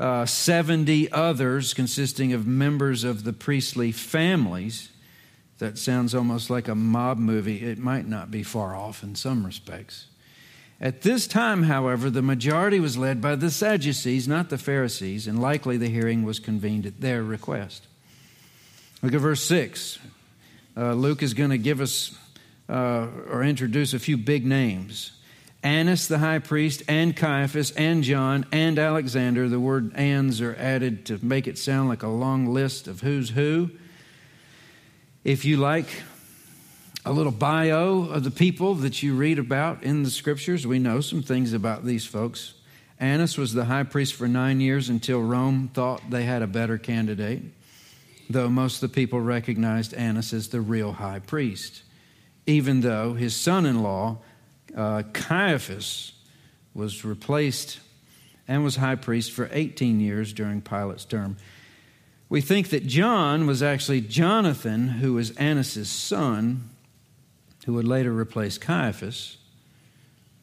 uh, 0.01 0.25
70 0.25 1.13
others 1.13 1.75
consisting 1.75 2.33
of 2.33 2.47
members 2.47 3.05
of 3.05 3.23
the 3.23 3.35
priestly 3.35 3.93
families. 3.93 4.89
That 5.59 5.77
sounds 5.77 6.15
almost 6.15 6.49
like 6.49 6.69
a 6.69 6.75
mob 6.75 7.19
movie. 7.19 7.59
It 7.59 7.79
might 7.79 8.09
not 8.09 8.31
be 8.31 8.43
far 8.43 8.75
off 8.75 9.03
in 9.03 9.15
some 9.15 9.45
respects. 9.45 10.07
At 10.81 11.03
this 11.03 11.27
time, 11.27 11.65
however, 11.65 12.09
the 12.09 12.23
majority 12.23 12.81
was 12.81 12.97
led 12.97 13.21
by 13.21 13.37
the 13.37 13.51
Sadducees, 13.51 14.27
not 14.27 14.49
the 14.49 14.57
Pharisees, 14.57 15.27
and 15.27 15.39
likely 15.39 15.77
the 15.77 15.91
hearing 15.91 16.25
was 16.25 16.41
convened 16.41 16.87
at 16.87 17.03
their 17.03 17.23
request. 17.23 17.87
Look 19.03 19.13
at 19.13 19.21
verse 19.21 19.43
6. 19.43 19.99
Uh, 20.75 20.95
Luke 20.95 21.23
is 21.23 21.35
going 21.35 21.51
to 21.51 21.59
give 21.59 21.83
us 21.83 22.17
uh, 22.71 23.09
or 23.31 23.43
introduce 23.43 23.93
a 23.93 23.99
few 23.99 24.17
big 24.17 24.47
names. 24.47 25.13
Annas 25.63 26.09
the 26.09 26.19
high 26.19 26.39
priest, 26.39 26.83
and 26.89 27.15
Caiaphas, 27.15 27.71
and 27.73 28.03
John, 28.03 28.47
and 28.51 28.79
Alexander. 28.79 29.49
The 29.49 29.61
word 29.61 29.93
ands 29.95 30.41
are 30.41 30.57
added 30.57 31.05
to 31.07 31.25
make 31.25 31.47
it 31.47 31.59
sound 31.59 31.89
like 31.89 32.03
a 32.03 32.09
long 32.09 32.47
list 32.47 32.89
of 32.89 33.03
who's 33.03 33.31
who. 33.31 33.71
If 35.23 35.45
you 35.45 35.59
like 35.59 35.87
a 37.05 37.13
little 37.13 37.33
bio 37.33 38.05
of 38.05 38.25
the 38.25 38.31
people 38.31 38.75
that 38.77 39.03
you 39.03 39.15
read 39.15 39.39
about 39.39 39.83
in 39.83 40.03
the 40.03 40.11
scriptures, 40.11 40.67
we 40.67 40.79
know 40.79 41.03
some 41.03 41.23
things 41.23 41.53
about 41.53 41.85
these 41.85 42.07
folks. 42.07 42.55
Annas 42.99 43.37
was 43.37 43.53
the 43.53 43.67
high 43.67 43.83
priest 43.83 44.15
for 44.15 44.29
nine 44.29 44.61
years 44.61 44.89
until 44.89 45.23
Rome 45.23 45.71
thought 45.73 46.11
they 46.11 46.25
had 46.25 46.41
a 46.41 46.47
better 46.47 46.79
candidate, 46.79 47.43
though 48.31 48.49
most 48.49 48.83
of 48.83 48.91
the 48.91 48.95
people 48.95 49.21
recognized 49.21 49.93
Annas 49.93 50.33
as 50.33 50.49
the 50.49 50.61
real 50.63 50.93
high 50.93 51.19
priest, 51.19 51.83
even 52.47 52.81
though 52.81 53.13
his 53.13 53.37
son 53.37 53.67
in 53.67 53.83
law 53.83 54.19
uh, 54.77 55.03
Caiaphas 55.13 56.13
was 56.75 57.05
replaced 57.05 57.81
and 58.47 58.65
was 58.65 58.77
high 58.77 58.97
priest 58.97 59.33
for 59.33 59.49
18 59.53 60.01
years 60.01 60.33
during 60.33 60.61
Pilate's 60.61 61.05
term. 61.05 61.37
We 62.29 62.41
think 62.41 62.71
that 62.71 62.87
John 62.87 63.47
was 63.47 63.63
actually 63.63 64.01
Jonathan, 64.01 64.89
who 64.89 65.15
was 65.15 65.33
Annas' 65.33 65.91
son, 65.91 66.71
who 67.67 67.75
would 67.75 67.87
later 67.87 68.13
replace 68.13 68.57
Caiaphas. 68.57 69.37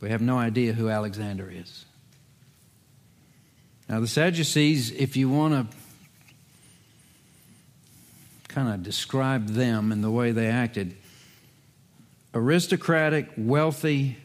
We 0.02 0.10
have 0.10 0.22
no 0.22 0.38
idea 0.38 0.74
who 0.74 0.90
Alexander 0.90 1.50
is. 1.50 1.86
Now, 3.90 4.02
the 4.02 4.08
Sadducees, 4.08 4.92
if 4.92 5.16
you 5.16 5.30
want 5.30 5.72
to 5.72 5.78
kind 8.50 8.74
of 8.74 8.84
describe 8.84 9.48
them 9.48 9.92
and 9.92 10.04
the 10.04 10.12
way 10.12 10.32
they 10.32 10.48
acted 10.48 10.98
aristocratic, 12.38 13.30
wealthy, 13.36 14.16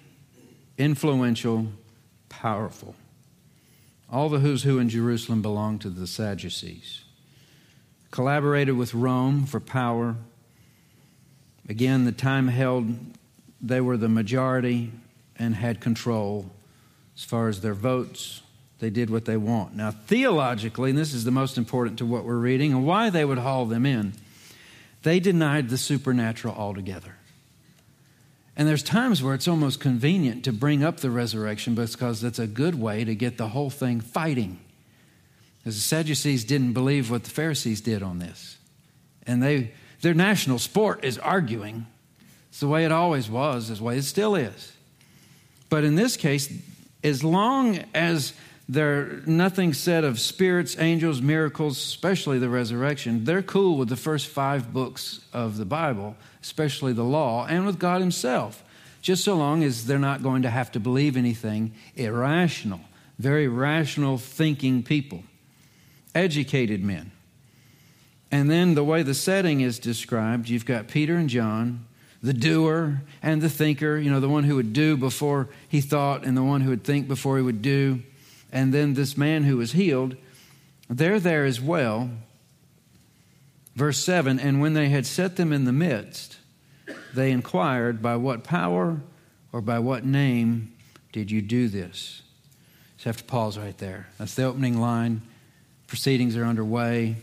influential, 0.77 1.67
powerful. 2.29 2.95
All 4.11 4.29
the 4.29 4.41
who's 4.41 4.65
who 4.65 4.79
in 4.79 4.91
Jerusalem 4.91 5.41
belonged 5.41 5.81
to 5.81 5.91
the 5.91 6.07
Sadducees. 6.07 7.05
Collaborated 8.11 8.77
with 8.77 8.93
Rome 8.93 9.47
for 9.47 9.61
power. 9.61 10.17
Again, 11.67 12.05
the 12.05 12.13
time 12.13 12.49
held, 12.49 12.95
they 13.63 13.81
were 13.81 13.97
the 13.97 14.11
majority 14.11 14.93
and 15.39 15.55
had 15.55 15.81
control 15.81 16.51
as 17.17 17.25
far 17.25 17.49
as 17.49 17.63
their 17.63 17.73
votes. 17.73 18.43
They 18.79 18.91
did 18.91 19.09
what 19.09 19.25
they 19.25 19.39
want. 19.39 19.75
Now, 19.75 19.91
theologically, 19.91 20.91
and 20.91 20.99
this 20.99 21.15
is 21.15 21.25
the 21.25 21.31
most 21.31 21.57
important 21.57 21.99
to 22.01 22.07
what 22.07 22.25
we're 22.25 22.37
reading 22.37 22.73
and 22.73 22.85
why 22.87 23.09
they 23.09 23.25
would 23.25 23.39
haul 23.39 23.65
them 23.65 23.87
in, 23.87 24.13
they 25.03 25.19
denied 25.19 25.71
the 25.71 25.79
supernatural 25.79 26.55
altogether. 26.55 27.15
And 28.57 28.69
there's 28.69 28.83
times 28.83 29.23
where 29.23 29.35
it's 29.35 29.49
almost 29.49 29.81
convenient 29.81 30.45
to 30.45 30.53
bring 30.53 30.85
up 30.85 30.99
the 30.99 31.11
resurrection 31.11 31.75
because 31.75 32.21
that's 32.21 32.39
a 32.39 32.47
good 32.47 32.75
way 32.75 33.05
to 33.05 33.15
get 33.15 33.39
the 33.39 33.49
whole 33.49 33.71
thing 33.71 34.01
fighting. 34.01 34.61
Because 35.59 35.77
the 35.77 35.83
Sadducees 35.83 36.45
didn't 36.45 36.73
believe 36.73 37.11
what 37.11 37.25
the 37.25 37.31
Pharisees 37.31 37.81
did 37.81 38.03
on 38.03 38.19
this. 38.19 38.59
And 39.27 39.43
they, 39.43 39.73
their 40.01 40.15
national 40.15 40.59
sport 40.59 41.05
is 41.05 41.19
arguing. 41.19 41.87
It's 42.51 42.61
the 42.61 42.69
way 42.69 42.85
it 42.85 42.93
always 42.93 43.31
was, 43.31 43.71
it's 43.71 43.79
the 43.79 43.85
way 43.85 43.97
it 43.97 44.03
still 44.03 44.35
is. 44.35 44.73
But 45.71 45.85
in 45.85 45.95
this 45.95 46.19
case, 46.19 46.53
as 47.03 47.25
long 47.25 47.79
as 47.95 48.35
there 48.73 49.21
nothing 49.27 49.75
said 49.75 50.05
of 50.05 50.19
spirits, 50.19 50.77
angels, 50.79 51.21
miracles, 51.21 51.77
especially 51.77 52.39
the 52.39 52.49
resurrection, 52.49 53.25
they're 53.25 53.43
cool 53.43 53.77
with 53.77 53.89
the 53.89 53.97
first 53.97 54.29
five 54.29 54.73
books 54.73 55.21
of 55.33 55.57
the 55.57 55.65
Bible 55.65 56.17
especially 56.43 56.93
the 56.93 57.05
law, 57.05 57.47
and 57.47 57.65
with 57.65 57.79
God 57.79 58.01
Himself, 58.01 58.63
just 59.01 59.25
so 59.25 59.35
long 59.35 59.63
as 59.63 59.87
they're 59.87 59.99
not 59.99 60.23
going 60.23 60.43
to 60.43 60.51
have 60.51 60.73
to 60.73 60.81
believe 60.81 61.17
anything 61.17 61.73
irrational. 61.97 62.81
Very 63.19 63.47
rational 63.47 64.19
thinking 64.19 64.83
people, 64.83 65.23
educated 66.15 66.83
men. 66.83 67.13
And 68.31 68.51
then 68.51 68.75
the 68.75 68.85
way 68.85 69.03
the 69.03 69.15
setting 69.15 69.61
is 69.61 69.79
described, 69.79 70.49
you've 70.49 70.67
got 70.67 70.89
Peter 70.89 71.15
and 71.15 71.29
John, 71.29 71.87
the 72.23 72.33
doer 72.33 73.03
and 73.23 73.43
the 73.43 73.51
thinker, 73.51 73.97
you 73.97 74.11
know, 74.11 74.21
the 74.21 74.29
one 74.29 74.45
who 74.45 74.57
would 74.57 74.73
do 74.73 74.97
before 74.97 75.49
he 75.69 75.81
thought 75.81 76.25
and 76.25 76.37
the 76.37 76.43
one 76.43 76.61
who 76.63 76.71
would 76.71 76.85
think 76.85 77.07
before 77.07 77.37
he 77.37 77.43
would 77.43 77.63
do. 77.63 78.03
And 78.53 78.73
then 78.73 78.95
this 78.95 79.17
man 79.17 79.45
who 79.45 79.57
was 79.57 79.73
healed, 79.73 80.17
they're 80.89 81.21
there 81.21 81.45
as 81.45 81.61
well. 81.61 82.11
Verse 83.75 83.99
7 83.99 84.39
And 84.39 84.61
when 84.61 84.75
they 84.75 84.91
had 84.91 85.07
set 85.07 85.37
them 85.37 85.53
in 85.53 85.65
the 85.65 85.73
midst, 85.73 86.37
they 87.15 87.31
inquired, 87.31 88.03
By 88.03 88.17
what 88.17 88.45
power 88.45 89.01
or 89.53 89.61
by 89.61 89.79
what 89.79 90.05
name 90.05 90.75
did 91.13 91.31
you 91.31 91.41
do 91.41 91.69
this? 91.69 92.23
So 92.99 93.11
have 93.11 93.17
to 93.17 93.25
pause 93.25 93.59
right 93.59 93.77
there. 93.79 94.09
That's 94.19 94.35
the 94.35 94.45
opening 94.45 94.81
line. 94.81 95.23
Proceedings 95.89 96.37
are 96.37 96.45
underway. 96.45 97.17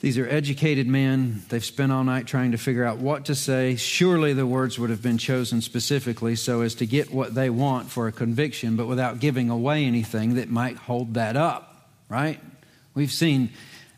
These 0.00 0.16
are 0.16 0.26
educated 0.26 0.86
men. 0.86 1.42
They've 1.50 1.64
spent 1.64 1.92
all 1.92 2.04
night 2.04 2.26
trying 2.26 2.52
to 2.52 2.58
figure 2.58 2.84
out 2.84 2.98
what 2.98 3.26
to 3.26 3.34
say. 3.34 3.76
Surely 3.76 4.32
the 4.32 4.46
words 4.46 4.78
would 4.78 4.88
have 4.88 5.02
been 5.02 5.18
chosen 5.18 5.60
specifically 5.60 6.36
so 6.36 6.62
as 6.62 6.74
to 6.76 6.86
get 6.86 7.12
what 7.12 7.34
they 7.34 7.50
want 7.50 7.90
for 7.90 8.08
a 8.08 8.12
conviction, 8.12 8.76
but 8.76 8.86
without 8.86 9.20
giving 9.20 9.50
away 9.50 9.84
anything 9.84 10.34
that 10.34 10.48
might 10.48 10.76
hold 10.76 11.14
that 11.14 11.36
up, 11.36 11.90
right? 12.08 12.40
We've 12.94 13.12
seen 13.12 13.50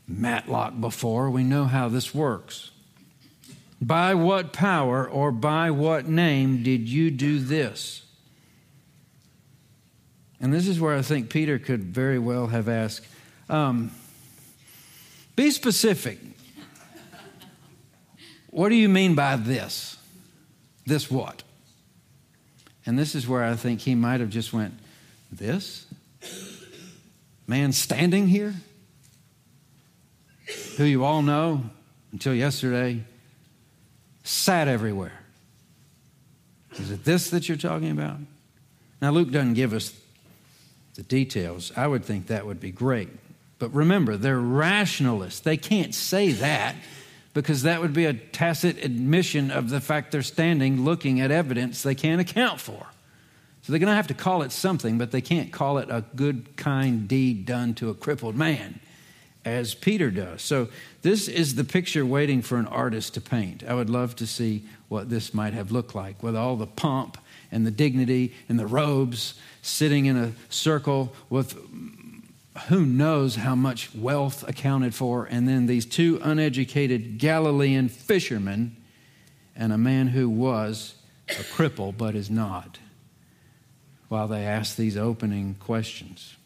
Matlock 0.09 0.81
before. 0.81 1.31
We 1.31 1.45
know 1.45 1.67
how 1.67 1.89
this 1.89 2.13
works. 2.13 2.73
By 3.81 4.15
what 4.15 4.53
power 4.53 5.09
or 5.09 5.31
by 5.31 5.71
what 5.71 6.09
name 6.09 6.65
did 6.65 6.89
you 6.89 7.13
do 7.13 7.39
this? 7.39 8.03
And 10.41 10.53
this 10.53 10.67
is 10.67 10.81
where 10.81 10.97
I 10.97 11.03
think 11.03 11.31
Peter 11.31 11.61
could 11.61 11.85
very 11.85 12.19
well 12.19 12.49
have 12.49 12.69
asked, 12.69 13.07
um, 13.49 13.93
Be 15.37 15.51
specific. 15.51 16.19
What 18.51 18.69
do 18.69 18.75
you 18.75 18.89
mean 18.89 19.15
by 19.15 19.37
this? 19.37 19.97
This 20.85 21.11
what? 21.11 21.43
And 22.85 22.99
this 22.99 23.15
is 23.15 23.27
where 23.27 23.45
I 23.45 23.55
think 23.55 23.81
he 23.81 23.95
might 23.95 24.21
have 24.21 24.31
just 24.31 24.53
went, 24.53 24.75
This? 25.31 25.87
Man 27.47 27.73
standing 27.73 28.29
here? 28.29 28.55
who 30.77 30.85
you 30.85 31.05
all 31.05 31.23
know 31.23 31.63
until 32.13 32.35
yesterday, 32.35 33.03
sat 34.23 34.69
everywhere. 34.69 35.21
Is 36.79 36.91
it 36.91 37.05
this 37.05 37.31
that 37.31 37.49
you're 37.49 37.59
talking 37.59 37.91
about? 37.91 38.19
Now, 39.01 39.11
Luke 39.11 39.31
doesn't 39.31 39.55
give 39.55 39.73
us 39.73 39.95
the 40.95 41.03
details. 41.03 41.73
I 41.77 41.87
would 41.87 42.05
think 42.05 42.29
that 42.29 42.47
would 42.47 42.61
be 42.61 42.71
great. 42.71 43.11
But 43.63 43.73
remember, 43.75 44.17
they're 44.17 44.41
rationalists. 44.41 45.39
They 45.39 45.57
can't 45.57 45.95
say 45.95 46.33
that 46.33 46.75
because 47.33 47.63
that 47.63 47.81
would 47.81 47.93
be 47.93 48.07
a 48.07 48.13
tacit 48.13 48.83
admission 48.83 49.53
of 49.53 49.71
the 49.71 49.81
fact 49.81 50.11
they're 50.11 50.23
standing 50.23 50.85
looking 50.85 51.21
at 51.21 51.31
evidence 51.31 51.81
they 51.81 51.95
can't 51.95 52.21
account 52.21 52.59
for. 52.59 52.89
So 53.63 53.71
they're 53.71 53.79
going 53.79 53.93
to 53.93 53.95
have 53.95 54.09
to 54.09 54.15
call 54.15 54.43
it 54.43 54.51
something, 54.51 54.99
but 54.99 55.13
they 55.13 55.21
can't 55.21 55.53
call 55.53 55.79
it 55.79 55.91
a 55.91 56.03
good, 56.17 56.57
kind 56.57 57.07
deed 57.07 57.47
done 57.47 57.75
to 57.75 57.89
a 57.89 57.95
crippled 57.95 58.35
man 58.35 58.81
as 59.45 59.77
Peter 59.77 60.11
does. 60.11 60.43
So, 60.43 60.69
this 61.03 61.29
is 61.29 61.55
the 61.55 61.63
picture 61.63 62.05
waiting 62.05 62.43
for 62.43 62.59
an 62.59 62.67
artist 62.67 63.15
to 63.15 63.21
paint. 63.21 63.63
I 63.63 63.75
would 63.75 63.91
love 63.91 64.17
to 64.17 64.27
see 64.27 64.65
what 64.89 65.09
this 65.09 65.33
might 65.33 65.55
have 65.55 65.71
looked 65.71 65.95
like 65.95 66.21
with 66.21 66.35
all 66.35 66.57
the 66.57 66.67
pomp 66.67 67.17
and 67.53 67.65
the 67.65 67.71
dignity 67.71 68.35
and 68.49 68.59
the 68.59 68.67
robes 68.67 69.35
sitting 69.63 70.07
in 70.07 70.17
a 70.17 70.33
circle 70.49 71.13
with 71.31 71.57
who 72.69 72.85
knows 72.85 73.37
how 73.37 73.55
much 73.55 73.95
wealth 73.95 74.47
accounted 74.47 74.95
for, 74.95 75.25
and 75.25 75.49
then 75.49 75.67
these 75.67 75.87
two 75.87 76.21
uneducated 76.23 77.19
Galilean 77.19 77.89
fishermen 77.89 78.77
and 79.57 79.73
a 79.73 79.79
man 79.79 80.09
who 80.09 80.29
was 80.29 80.95
a 81.29 81.43
cripple 81.43 81.97
but 81.97 82.15
is 82.15 82.31
not, 82.31 82.79
while 84.09 84.29
they 84.29 84.45
ask 84.45 84.77
these 84.77 84.97
opening 84.97 85.55
questions. 85.55 86.37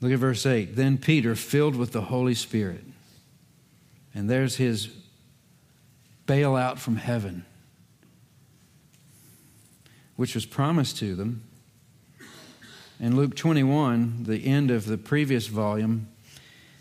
Look 0.00 0.12
at 0.12 0.18
verse 0.18 0.44
8. 0.46 0.76
Then 0.76 0.98
Peter, 0.98 1.34
filled 1.34 1.76
with 1.76 1.92
the 1.92 2.02
Holy 2.02 2.34
Spirit, 2.34 2.84
and 4.14 4.30
there's 4.30 4.56
his 4.56 4.88
bailout 6.26 6.78
from 6.78 6.96
heaven, 6.96 7.44
which 10.16 10.34
was 10.34 10.46
promised 10.46 10.96
to 10.98 11.14
them. 11.14 11.45
In 12.98 13.14
Luke 13.14 13.36
21, 13.36 14.22
the 14.22 14.46
end 14.46 14.70
of 14.70 14.86
the 14.86 14.96
previous 14.96 15.48
volume, 15.48 16.08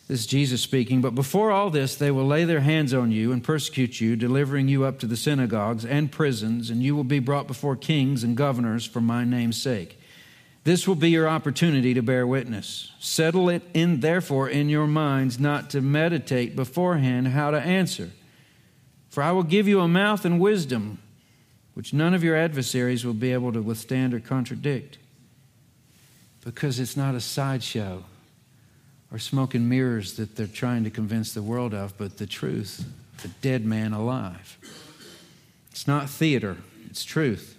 this 0.07 0.21
is 0.21 0.27
Jesus 0.27 0.61
speaking. 0.61 1.01
But 1.01 1.13
before 1.13 1.51
all 1.51 1.69
this, 1.69 1.95
they 1.95 2.11
will 2.11 2.25
lay 2.25 2.45
their 2.45 2.61
hands 2.61 2.93
on 2.93 3.11
you 3.11 3.31
and 3.33 3.43
persecute 3.43 3.99
you, 3.99 4.15
delivering 4.15 4.67
you 4.69 4.85
up 4.85 4.99
to 4.99 5.07
the 5.07 5.17
synagogues 5.17 5.83
and 5.83 6.11
prisons, 6.11 6.69
and 6.69 6.81
you 6.81 6.95
will 6.95 7.03
be 7.03 7.19
brought 7.19 7.47
before 7.47 7.75
kings 7.75 8.23
and 8.23 8.37
governors 8.37 8.85
for 8.85 9.01
my 9.01 9.25
name's 9.25 9.61
sake. 9.61 9.99
This 10.63 10.87
will 10.87 10.95
be 10.95 11.09
your 11.09 11.27
opportunity 11.27 11.93
to 11.93 12.01
bear 12.01 12.25
witness. 12.25 12.91
Settle 12.99 13.49
it 13.49 13.63
in, 13.73 13.99
therefore, 13.99 14.47
in 14.47 14.69
your 14.69 14.87
minds 14.87 15.39
not 15.39 15.69
to 15.71 15.81
meditate 15.81 16.55
beforehand 16.55 17.29
how 17.29 17.51
to 17.51 17.59
answer. 17.59 18.11
For 19.09 19.21
I 19.21 19.31
will 19.31 19.43
give 19.43 19.67
you 19.67 19.81
a 19.81 19.87
mouth 19.87 20.23
and 20.23 20.39
wisdom 20.39 20.99
which 21.73 21.93
none 21.93 22.13
of 22.13 22.23
your 22.23 22.37
adversaries 22.37 23.05
will 23.05 23.13
be 23.13 23.33
able 23.33 23.51
to 23.51 23.61
withstand 23.61 24.13
or 24.13 24.19
contradict. 24.19 24.97
Because 26.45 26.79
it's 26.79 26.95
not 26.95 27.15
a 27.15 27.19
sideshow 27.19 28.05
or 29.11 29.19
smoke 29.19 29.53
and 29.53 29.67
mirrors 29.67 30.13
that 30.13 30.37
they're 30.37 30.47
trying 30.47 30.85
to 30.85 30.89
convince 30.89 31.33
the 31.33 31.41
world 31.41 31.73
of, 31.73 31.97
but 31.97 32.17
the 32.17 32.25
truth, 32.25 32.85
the 33.21 33.27
dead 33.41 33.65
man 33.65 33.91
alive. 33.91 34.57
It's 35.71 35.87
not 35.87 36.09
theater, 36.09 36.57
it's 36.89 37.03
truth. 37.03 37.57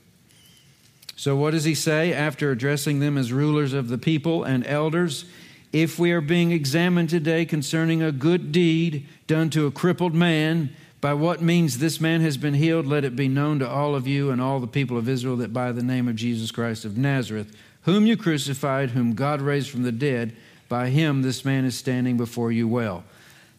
So, 1.17 1.35
what 1.35 1.53
does 1.53 1.65
he 1.65 1.75
say 1.75 2.13
after 2.13 2.51
addressing 2.51 3.01
them 3.01 3.19
as 3.19 3.33
rulers 3.33 3.73
of 3.73 3.89
the 3.89 3.99
people 3.99 4.45
and 4.45 4.67
elders? 4.67 5.25
If 5.73 5.99
we 5.99 6.13
are 6.13 6.21
being 6.21 6.53
examined 6.53 7.11
today 7.11 7.45
concerning 7.45 8.03
a 8.03 8.13
good 8.13 8.53
deed 8.53 9.07
done 9.27 9.51
to 9.51 9.67
a 9.67 9.71
crippled 9.71 10.15
man, 10.15 10.75
by 11.01 11.15
what 11.15 11.43
means 11.43 11.79
this 11.79 12.01
man 12.01 12.21
has 12.21 12.37
been 12.37 12.55
healed, 12.55 12.87
let 12.87 13.05
it 13.05 13.17
be 13.17 13.29
known 13.29 13.59
to 13.59 13.69
all 13.69 13.95
of 13.95 14.07
you 14.07 14.31
and 14.31 14.41
all 14.41 14.61
the 14.61 14.67
people 14.67 14.97
of 14.97 15.09
Israel 15.09 15.37
that 15.37 15.53
by 15.53 15.73
the 15.73 15.83
name 15.83 16.09
of 16.09 16.17
Jesus 16.17 16.51
Christ 16.51 16.85
of 16.85 16.97
Nazareth, 16.97 17.55
whom 17.87 18.05
you 18.05 18.17
crucified, 18.17 18.91
whom 18.91 19.15
God 19.15 19.41
raised 19.41 19.71
from 19.71 19.85
the 19.85 19.93
dead, 19.93 20.37
By 20.69 20.89
him, 20.89 21.23
this 21.23 21.45
man 21.45 21.65
is 21.65 21.79
standing 21.79 22.17
before 22.17 22.51
you 22.51 22.67
well. 22.67 23.05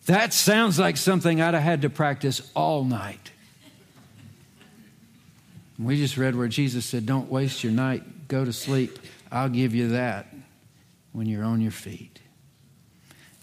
That 0.06 0.34
sounds 0.34 0.78
like 0.78 0.98
something 0.98 1.42
I'd 1.42 1.54
have 1.54 1.64
had 1.64 1.82
to 1.84 1.90
practice 1.90 2.52
all 2.54 2.84
night. 2.84 3.32
We 5.80 5.96
just 5.96 6.18
read 6.18 6.36
where 6.36 6.50
Jesus 6.50 6.86
said, 6.86 7.06
Don't 7.06 7.32
waste 7.32 7.64
your 7.64 7.72
night, 7.72 8.28
go 8.28 8.44
to 8.44 8.52
sleep. 8.52 9.00
I'll 9.32 9.48
give 9.48 9.74
you 9.74 9.90
that 9.90 10.28
when 11.14 11.28
you're 11.28 11.46
on 11.46 11.62
your 11.62 11.72
feet. 11.72 12.20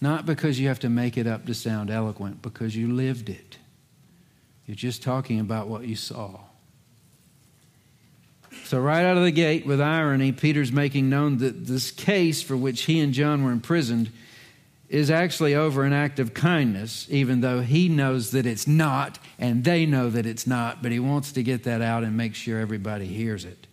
Not 0.03 0.27
because 0.27 0.61
you 0.61 0.69
have 0.69 0.81
to 0.81 0.91
make 0.91 1.17
it 1.17 1.27
up 1.27 1.47
to 1.47 1.55
sound 1.55 1.89
eloquent, 1.89 2.43
because 2.43 2.77
you 2.77 2.93
lived 2.93 3.31
it. 3.31 3.57
You're 4.67 4.75
just 4.75 5.03
talking 5.03 5.41
about 5.41 5.69
what 5.69 5.87
you 5.87 5.97
saw. 5.97 6.41
So, 8.65 8.81
right 8.81 9.05
out 9.05 9.19
of 9.19 9.25
the 9.25 9.31
gate, 9.31 9.67
with 9.67 9.81
irony, 9.81 10.33
Peter's 10.33 10.73
making 10.73 11.11
known 11.11 11.39
that 11.39 11.67
this 11.67 11.91
case 11.91 12.43
for 12.43 12.57
which 12.57 12.83
he 12.83 12.99
and 13.01 13.13
John 13.13 13.45
were 13.45 13.53
imprisoned 13.53 14.11
is 14.89 15.11
actually 15.11 15.55
over 15.55 15.85
an 15.85 15.93
act 15.93 16.19
of 16.19 16.33
kindness, 16.33 17.07
even 17.11 17.41
though 17.43 17.61
he 17.61 17.89
knows 17.89 18.31
that 18.31 18.47
it's 18.47 18.67
not 18.67 19.19
and 19.39 19.65
they 19.65 19.85
know 19.85 20.09
that 20.09 20.25
it's 20.25 20.47
not, 20.47 20.83
but 20.83 20.93
he 20.93 20.99
wants 20.99 21.33
to 21.33 21.43
get 21.43 21.65
that 21.65 21.83
out 21.83 22.05
and 22.05 22.17
make 22.17 22.35
sure 22.35 22.59
everybody 22.59 23.07
hears 23.07 23.45
it. 23.45 23.67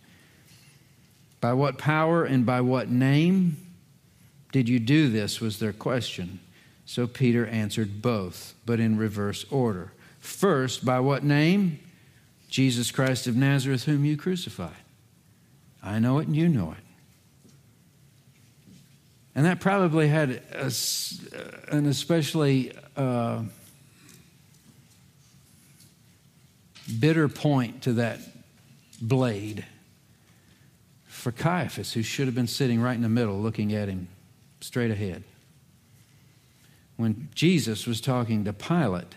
By 1.40 1.54
what 1.54 1.78
power 1.78 2.24
and 2.24 2.44
by 2.44 2.60
what 2.60 2.90
name 2.90 3.56
did 4.52 4.68
you 4.68 4.78
do 4.78 5.08
this? 5.08 5.40
was 5.40 5.58
their 5.58 5.72
question. 5.72 6.40
So 6.84 7.06
Peter 7.06 7.46
answered 7.46 8.02
both, 8.02 8.54
but 8.66 8.78
in 8.78 8.98
reverse 8.98 9.44
order. 9.50 9.92
First, 10.20 10.84
by 10.84 11.00
what 11.00 11.24
name? 11.24 11.80
Jesus 12.48 12.90
Christ 12.90 13.26
of 13.26 13.34
Nazareth, 13.34 13.84
whom 13.84 14.04
you 14.04 14.16
crucified. 14.16 14.81
I 15.82 15.98
know 15.98 16.18
it 16.18 16.26
and 16.26 16.36
you 16.36 16.48
know 16.48 16.72
it. 16.72 16.84
And 19.34 19.46
that 19.46 19.60
probably 19.60 20.08
had 20.08 20.42
a, 20.52 20.70
an 21.68 21.86
especially 21.86 22.72
uh, 22.96 23.42
bitter 27.00 27.28
point 27.28 27.82
to 27.82 27.94
that 27.94 28.20
blade 29.00 29.64
for 31.06 31.32
Caiaphas, 31.32 31.92
who 31.92 32.02
should 32.02 32.26
have 32.26 32.34
been 32.34 32.46
sitting 32.46 32.80
right 32.80 32.94
in 32.94 33.02
the 33.02 33.08
middle 33.08 33.40
looking 33.40 33.72
at 33.72 33.88
him 33.88 34.08
straight 34.60 34.90
ahead. 34.90 35.22
When 36.96 37.28
Jesus 37.34 37.86
was 37.86 38.00
talking 38.00 38.44
to 38.44 38.52
Pilate, 38.52 39.14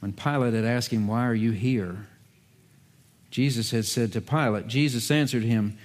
when 0.00 0.12
Pilate 0.12 0.54
had 0.54 0.64
asked 0.64 0.90
him, 0.90 1.06
Why 1.06 1.26
are 1.26 1.34
you 1.34 1.50
here? 1.50 2.06
Jesus 3.30 3.70
had 3.70 3.84
said 3.84 4.12
to 4.12 4.20
Pilate, 4.20 4.66
Jesus 4.66 5.10
answered 5.10 5.44
him, 5.44 5.78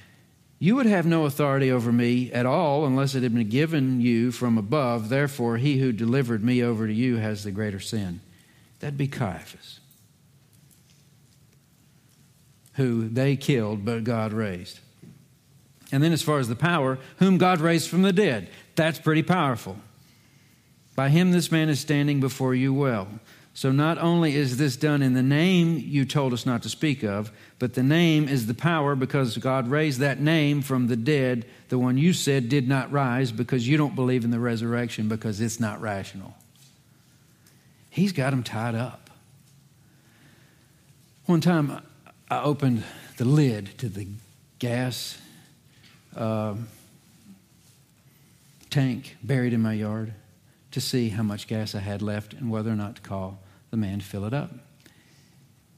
you 0.58 0.75
would 0.75 0.86
have 0.86 1.05
no 1.05 1.25
authority 1.25 1.69
over 1.69 1.91
me 1.91 2.31
at 2.31 2.45
all 2.45 2.86
unless 2.86 3.13
it 3.13 3.23
had 3.23 3.36
been 3.36 3.49
given 3.49 3.99
you 3.99 4.31
from 4.31 4.58
above. 4.58 5.10
Therefore, 5.10 5.58
he 5.58 5.77
who 5.79 5.91
delivered 5.91 6.43
me 6.43 6.63
over 6.63 6.88
to 6.88 6.93
you 6.93 7.17
has 7.17 7.43
the 7.43 7.51
greater 7.51 7.79
sin. 7.79 8.21
That'd 8.79 8.97
be 8.97 9.08
Caiaphas, 9.08 9.79
who 12.73 13.10
they 13.10 13.36
killed, 13.36 13.84
but 13.84 14.05
God 14.05 14.31
raised. 14.31 14.79
And 15.91 16.01
then, 16.01 16.13
as 16.13 16.23
far 16.23 16.39
as 16.39 16.47
the 16.47 16.55
power, 16.55 16.97
whom 17.17 17.38
God 17.38 17.60
raised 17.62 17.89
from 17.89 18.01
the 18.01 18.13
dead. 18.13 18.49
That's 18.75 18.99
pretty 18.99 19.23
powerful. 19.23 19.77
By 20.95 21.10
him, 21.10 21.31
this 21.31 21.51
man 21.51 21.69
is 21.69 21.79
standing 21.79 22.19
before 22.19 22.55
you 22.55 22.73
well. 22.73 23.08
So 23.56 23.72
not 23.72 23.98
only 23.98 24.36
is 24.36 24.58
this 24.58 24.76
done 24.76 25.02
in 25.02 25.13
the 25.13 25.24
name 25.24 25.82
you 25.82 26.04
told 26.04 26.34
us 26.34 26.46
not 26.46 26.62
to 26.63 26.70
speak 26.70 27.04
of, 27.04 27.32
but 27.58 27.74
the 27.74 27.84
name 27.84 28.28
is 28.28 28.48
the 28.48 28.54
power 28.54 28.96
because 28.96 29.38
God 29.38 29.70
raised 29.70 30.02
that 30.02 30.20
name 30.20 30.62
from 30.62 30.88
the 30.88 30.98
dead, 30.98 31.46
the 31.70 31.80
one 31.80 31.98
you 31.98 32.12
said 32.12 32.50
did 32.50 32.68
not 32.68 32.91
rise 32.91 33.32
because 33.32 33.65
you 33.65 33.78
don't 33.78 33.96
believe 33.96 34.26
in 34.26 34.32
the 34.32 34.41
resurrection 34.41 35.08
because 35.08 35.39
it's 35.39 35.58
not 35.58 35.80
rational. 35.80 36.36
He's 37.89 38.12
got 38.12 38.32
them 38.32 38.44
tied 38.44 38.76
up. 38.76 39.10
One 41.26 41.39
time 41.39 41.82
I 42.30 42.41
opened 42.41 42.84
the 43.15 43.24
lid 43.24 43.78
to 43.78 43.88
the 43.88 44.06
gas 44.60 45.18
uh, 46.13 46.56
tank 48.70 49.15
buried 49.24 49.54
in 49.54 49.62
my 49.62 49.74
yard 49.74 50.13
to 50.72 50.82
see 50.82 51.08
how 51.08 51.24
much 51.24 51.48
gas 51.48 51.74
I 51.74 51.80
had 51.80 52.02
left 52.02 52.34
and 52.34 52.52
whether 52.52 52.70
or 52.70 52.76
not 52.76 52.98
to 52.98 53.02
call 53.02 53.39
the 53.76 53.82
man 53.82 54.00
fill 54.00 54.24
it 54.24 54.34
up. 54.34 54.52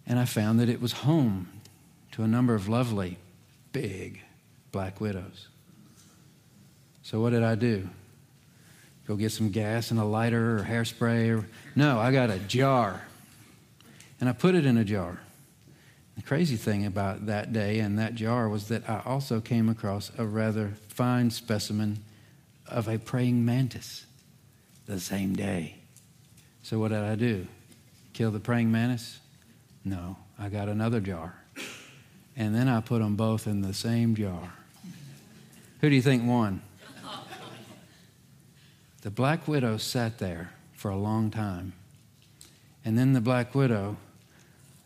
And 0.05 0.19
I 0.19 0.25
found 0.25 0.59
that 0.59 0.69
it 0.69 0.79
was 0.79 0.91
home 0.91 1.49
to 2.11 2.21
a 2.21 2.27
number 2.27 2.53
of 2.53 2.69
lovely, 2.69 3.17
big 3.71 4.21
black 4.71 5.01
widows. 5.01 5.47
So 7.01 7.19
what 7.19 7.31
did 7.31 7.41
I 7.41 7.55
do? 7.55 7.89
Go 9.07 9.15
get 9.15 9.31
some 9.31 9.49
gas 9.49 9.89
and 9.89 9.99
a 9.99 10.03
lighter 10.03 10.59
or 10.59 10.63
hairspray? 10.63 11.39
Or... 11.39 11.47
No, 11.75 11.97
I 11.97 12.11
got 12.11 12.29
a 12.29 12.37
jar. 12.37 13.01
And 14.19 14.29
I 14.29 14.33
put 14.33 14.53
it 14.53 14.63
in 14.63 14.77
a 14.77 14.83
jar. 14.83 15.19
The 16.17 16.21
crazy 16.21 16.55
thing 16.55 16.85
about 16.85 17.25
that 17.25 17.51
day 17.51 17.79
and 17.79 17.97
that 17.97 18.13
jar 18.13 18.47
was 18.47 18.67
that 18.67 18.87
I 18.87 19.01
also 19.05 19.41
came 19.41 19.69
across 19.69 20.11
a 20.19 20.25
rather 20.25 20.73
fine 20.87 21.31
specimen 21.31 22.03
of 22.67 22.87
a 22.87 22.99
praying 22.99 23.43
mantis 23.43 24.05
the 24.85 24.99
same 24.99 25.33
day. 25.33 25.77
So, 26.61 26.77
what 26.77 26.89
did 26.89 26.99
I 26.99 27.15
do? 27.15 27.47
Kill 28.17 28.31
the 28.31 28.39
praying 28.39 28.71
mantis? 28.71 29.19
No, 29.85 30.17
I 30.39 30.49
got 30.49 30.69
another 30.69 30.99
jar. 30.99 31.35
And 32.35 32.55
then 32.55 32.67
I 32.67 32.81
put 32.81 32.97
them 32.97 33.15
both 33.15 33.45
in 33.45 33.61
the 33.61 33.75
same 33.75 34.15
jar. 34.15 34.53
Who 35.81 35.89
do 35.91 35.95
you 35.95 36.01
think 36.01 36.25
won? 36.25 36.63
The 39.03 39.11
black 39.11 39.47
widow 39.47 39.77
sat 39.77 40.17
there 40.17 40.51
for 40.73 40.89
a 40.89 40.97
long 40.97 41.29
time. 41.29 41.73
And 42.83 42.97
then 42.97 43.13
the 43.13 43.21
black 43.21 43.53
widow 43.53 43.97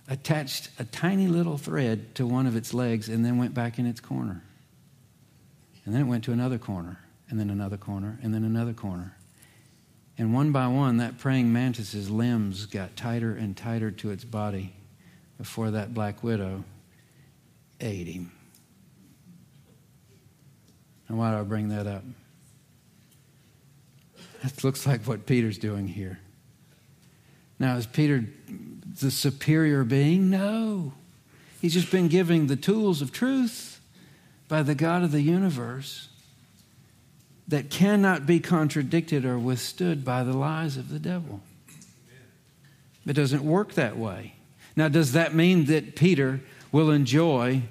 attached 0.10 0.70
a 0.78 0.84
tiny 0.84 1.28
little 1.28 1.58
thread 1.58 2.14
to 2.16 2.28
one 2.28 2.48
of 2.48 2.58
its 2.58 2.74
legs 2.74 3.08
and 3.08 3.24
then 3.24 3.38
went 3.38 3.54
back 3.54 3.80
in 3.80 3.86
its 3.86 4.02
corner. 4.02 4.44
And 5.86 5.96
then 5.96 6.02
it 6.02 6.08
went 6.08 6.26
to 6.26 6.34
another 6.34 6.58
corner, 6.58 7.00
and 7.30 7.40
then 7.40 7.50
another 7.50 7.78
corner, 7.78 8.20
and 8.22 8.34
then 8.34 8.44
another 8.44 8.74
corner. 8.74 9.16
And 10.22 10.36
one 10.36 10.52
by 10.52 10.68
one, 10.68 10.98
that 10.98 11.18
praying 11.18 11.52
mantis's 11.52 12.08
limbs 12.08 12.68
got 12.68 12.96
tighter 12.96 13.34
and 13.34 13.58
tighter 13.58 13.90
to 13.90 14.12
its 14.12 14.24
body 14.24 14.72
before 15.40 15.72
that 15.72 15.96
black 15.96 16.24
widow 16.24 16.64
ate 17.80 18.06
him. 18.06 18.32
And 21.08 21.18
why 21.18 21.32
do 21.32 21.38
I 21.38 21.42
bring 21.42 21.70
that 21.70 21.88
up? 21.88 22.04
That 24.44 24.64
looks 24.64 24.86
like 24.86 25.08
what 25.08 25.26
Peter's 25.26 25.58
doing 25.58 25.88
here. 25.88 26.20
Now, 27.58 27.78
is 27.78 27.88
Peter 27.88 28.24
the 29.02 29.10
superior 29.10 29.84
being? 29.84 30.30
No. 30.30 30.94
He's 31.60 31.74
just 31.74 31.90
been 31.90 32.10
given 32.10 32.46
the 32.46 32.56
tools 32.56 33.02
of 33.02 33.12
truth 33.12 33.82
by 34.48 34.62
the 34.62 34.76
God 34.76 35.02
of 35.02 35.12
the 35.12 35.24
universe 35.24 36.10
that 37.48 37.70
cannot 37.70 38.26
be 38.26 38.40
contradicted 38.40 39.26
or 39.26 39.38
withstood 39.38 40.06
by 40.06 40.24
the 40.24 40.34
lies 40.34 40.78
of 40.78 40.90
the 40.90 41.00
devil. 41.00 41.42
It 43.06 43.14
doesn't 43.14 43.44
work 43.44 43.74
that 43.74 43.98
way. 43.98 44.36
Now, 44.76 44.88
does 44.88 45.14
that 45.14 45.34
mean 45.34 45.66
that 45.66 45.96
Peter 45.96 46.40
will 46.72 46.92
enjoy 46.92 47.64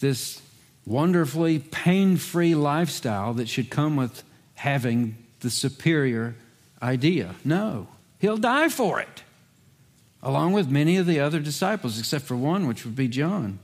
this 0.00 0.40
wonderfully 0.86 1.58
pain 1.58 2.16
free 2.16 2.54
lifestyle 2.54 3.34
that 3.34 3.48
should 3.48 3.70
come 3.70 3.96
with 3.96 4.22
having 4.54 5.16
the 5.40 5.50
superior 5.50 6.34
idea? 6.82 7.34
No. 7.44 7.88
He'll 8.18 8.36
die 8.36 8.68
for 8.68 9.00
it, 9.00 9.22
along 10.22 10.52
with 10.52 10.70
many 10.70 10.96
of 10.96 11.06
the 11.06 11.20
other 11.20 11.40
disciples, 11.40 11.98
except 11.98 12.24
for 12.24 12.36
one, 12.36 12.68
which 12.68 12.84
would 12.84 12.96
be 12.96 13.08
John. 13.08 13.58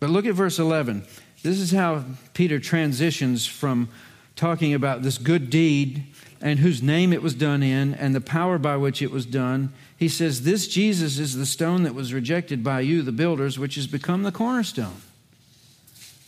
But 0.00 0.10
look 0.10 0.26
at 0.26 0.34
verse 0.34 0.58
11. 0.58 1.04
This 1.44 1.60
is 1.60 1.72
how 1.72 2.04
Peter 2.32 2.58
transitions 2.58 3.44
from 3.44 3.90
talking 4.34 4.72
about 4.72 5.02
this 5.02 5.18
good 5.18 5.50
deed 5.50 6.04
and 6.40 6.58
whose 6.58 6.82
name 6.82 7.12
it 7.12 7.22
was 7.22 7.34
done 7.34 7.62
in 7.62 7.92
and 7.92 8.14
the 8.14 8.20
power 8.22 8.56
by 8.56 8.78
which 8.78 9.02
it 9.02 9.10
was 9.10 9.26
done. 9.26 9.70
He 9.94 10.08
says, 10.08 10.44
This 10.44 10.66
Jesus 10.66 11.18
is 11.18 11.36
the 11.36 11.44
stone 11.44 11.82
that 11.82 11.94
was 11.94 12.14
rejected 12.14 12.64
by 12.64 12.80
you, 12.80 13.02
the 13.02 13.12
builders, 13.12 13.58
which 13.58 13.74
has 13.74 13.86
become 13.86 14.22
the 14.22 14.32
cornerstone, 14.32 15.02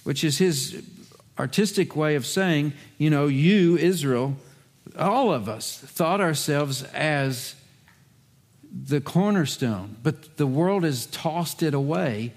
which 0.05 0.23
is 0.23 0.37
his 0.37 0.85
artistic 1.39 1.97
way 1.97 2.15
of 2.15 2.27
saying, 2.27 2.75
you 2.99 3.09
know, 3.09 3.27
you, 3.27 3.79
Israel, 3.79 4.37
all 4.99 5.33
of 5.33 5.49
us 5.49 5.79
thought 5.79 6.21
ourselves 6.21 6.83
as 6.93 7.55
the 8.71 9.01
cornerstone, 9.01 9.97
but 10.03 10.37
the 10.37 10.47
world 10.47 10.85
has 10.85 11.07
tossed 11.07 11.63
it 11.63 11.73
away, 11.73 12.35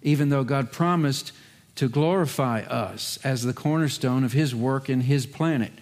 even 0.00 0.30
though 0.30 0.44
God 0.44 0.72
promised 0.72 1.32
to 1.76 1.88
glorify 1.88 2.60
us 2.60 3.18
as 3.24 3.42
the 3.42 3.52
cornerstone 3.52 4.24
of 4.24 4.32
his 4.32 4.54
work 4.54 4.88
in 4.88 5.02
his 5.02 5.26
planet. 5.26 5.72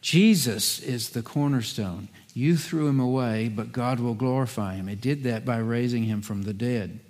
Jesus 0.00 0.80
is 0.80 1.10
the 1.10 1.22
cornerstone. 1.22 2.08
You 2.34 2.56
threw 2.56 2.86
him 2.88 3.00
away, 3.00 3.48
but 3.48 3.72
God 3.72 3.98
will 3.98 4.14
glorify 4.14 4.74
him. 4.74 4.88
It 4.88 5.00
did 5.00 5.22
that 5.24 5.44
by 5.44 5.58
raising 5.58 6.04
him 6.04 6.22
from 6.22 6.42
the 6.42 6.52
dead. 6.52 7.00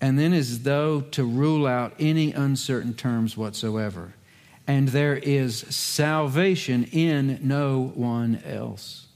And 0.00 0.18
then, 0.18 0.32
as 0.32 0.62
though 0.62 1.00
to 1.00 1.24
rule 1.24 1.66
out 1.66 1.94
any 1.98 2.32
uncertain 2.32 2.94
terms 2.94 3.36
whatsoever, 3.36 4.14
and 4.66 4.88
there 4.88 5.16
is 5.16 5.58
salvation 5.74 6.84
in 6.92 7.40
no 7.42 7.92
one 7.94 8.40
else. 8.46 9.06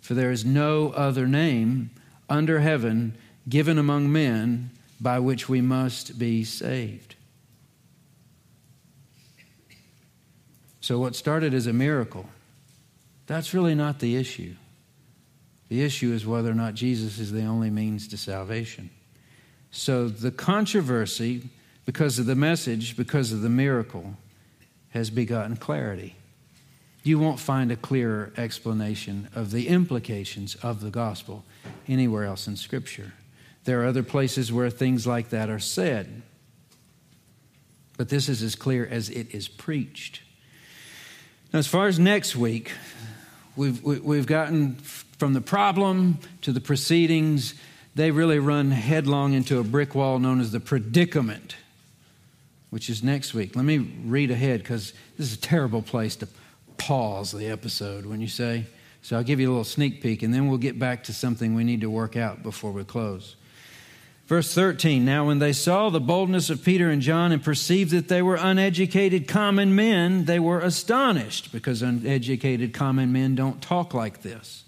For 0.00 0.14
there 0.14 0.32
is 0.32 0.44
no 0.44 0.90
other 0.90 1.26
name 1.26 1.90
under 2.28 2.60
heaven 2.60 3.16
given 3.48 3.78
among 3.78 4.10
men 4.10 4.70
by 5.00 5.18
which 5.18 5.48
we 5.48 5.60
must 5.60 6.18
be 6.18 6.44
saved. 6.44 7.14
So, 10.80 10.98
what 10.98 11.16
started 11.16 11.52
as 11.52 11.66
a 11.66 11.72
miracle, 11.72 12.26
that's 13.26 13.52
really 13.52 13.74
not 13.74 13.98
the 13.98 14.16
issue. 14.16 14.54
The 15.68 15.82
issue 15.82 16.12
is 16.12 16.24
whether 16.24 16.50
or 16.50 16.54
not 16.54 16.74
Jesus 16.74 17.18
is 17.18 17.32
the 17.32 17.44
only 17.44 17.70
means 17.70 18.06
to 18.08 18.16
salvation. 18.16 18.90
So, 19.72 20.08
the 20.08 20.30
controversy, 20.30 21.42
because 21.84 22.18
of 22.18 22.26
the 22.26 22.36
message, 22.36 22.96
because 22.96 23.32
of 23.32 23.42
the 23.42 23.48
miracle, 23.48 24.16
has 24.90 25.10
begotten 25.10 25.56
clarity. 25.56 26.14
You 27.02 27.18
won't 27.18 27.38
find 27.38 27.70
a 27.70 27.76
clearer 27.76 28.32
explanation 28.36 29.28
of 29.34 29.50
the 29.50 29.68
implications 29.68 30.54
of 30.56 30.80
the 30.80 30.90
gospel 30.90 31.44
anywhere 31.86 32.24
else 32.24 32.46
in 32.46 32.56
Scripture. 32.56 33.12
There 33.66 33.82
are 33.82 33.86
other 33.86 34.04
places 34.04 34.52
where 34.52 34.70
things 34.70 35.08
like 35.08 35.30
that 35.30 35.50
are 35.50 35.58
said, 35.58 36.22
but 37.98 38.08
this 38.08 38.28
is 38.28 38.40
as 38.40 38.54
clear 38.54 38.86
as 38.86 39.10
it 39.10 39.34
is 39.34 39.48
preached. 39.48 40.22
Now, 41.52 41.58
as 41.58 41.66
far 41.66 41.88
as 41.88 41.98
next 41.98 42.36
week, 42.36 42.70
we've, 43.56 43.82
we've 43.82 44.26
gotten 44.26 44.76
from 44.76 45.32
the 45.32 45.40
problem 45.40 46.18
to 46.42 46.52
the 46.52 46.60
proceedings, 46.60 47.54
they 47.96 48.12
really 48.12 48.38
run 48.38 48.70
headlong 48.70 49.32
into 49.32 49.58
a 49.58 49.64
brick 49.64 49.96
wall 49.96 50.20
known 50.20 50.40
as 50.40 50.52
the 50.52 50.60
predicament, 50.60 51.56
which 52.70 52.88
is 52.88 53.02
next 53.02 53.34
week. 53.34 53.56
Let 53.56 53.64
me 53.64 53.78
read 53.78 54.30
ahead 54.30 54.60
because 54.60 54.92
this 55.18 55.26
is 55.26 55.34
a 55.34 55.40
terrible 55.40 55.82
place 55.82 56.14
to 56.16 56.28
pause 56.76 57.32
the 57.32 57.46
episode 57.46 58.06
when 58.06 58.20
you 58.20 58.28
say. 58.28 58.66
So 59.02 59.16
I'll 59.16 59.24
give 59.24 59.40
you 59.40 59.48
a 59.48 59.50
little 59.50 59.64
sneak 59.64 60.02
peek 60.02 60.22
and 60.22 60.32
then 60.32 60.46
we'll 60.46 60.58
get 60.58 60.78
back 60.78 61.02
to 61.04 61.12
something 61.12 61.56
we 61.56 61.64
need 61.64 61.80
to 61.80 61.90
work 61.90 62.16
out 62.16 62.44
before 62.44 62.70
we 62.70 62.84
close. 62.84 63.34
Verse 64.26 64.52
13 64.54 65.04
Now, 65.04 65.26
when 65.26 65.38
they 65.38 65.52
saw 65.52 65.88
the 65.88 66.00
boldness 66.00 66.50
of 66.50 66.64
Peter 66.64 66.90
and 66.90 67.00
John 67.00 67.32
and 67.32 67.42
perceived 67.42 67.92
that 67.92 68.08
they 68.08 68.22
were 68.22 68.36
uneducated 68.36 69.28
common 69.28 69.74
men, 69.74 70.24
they 70.24 70.40
were 70.40 70.60
astonished 70.60 71.52
because 71.52 71.82
uneducated 71.82 72.74
common 72.74 73.12
men 73.12 73.34
don't 73.34 73.62
talk 73.62 73.94
like 73.94 74.22
this. 74.22 74.64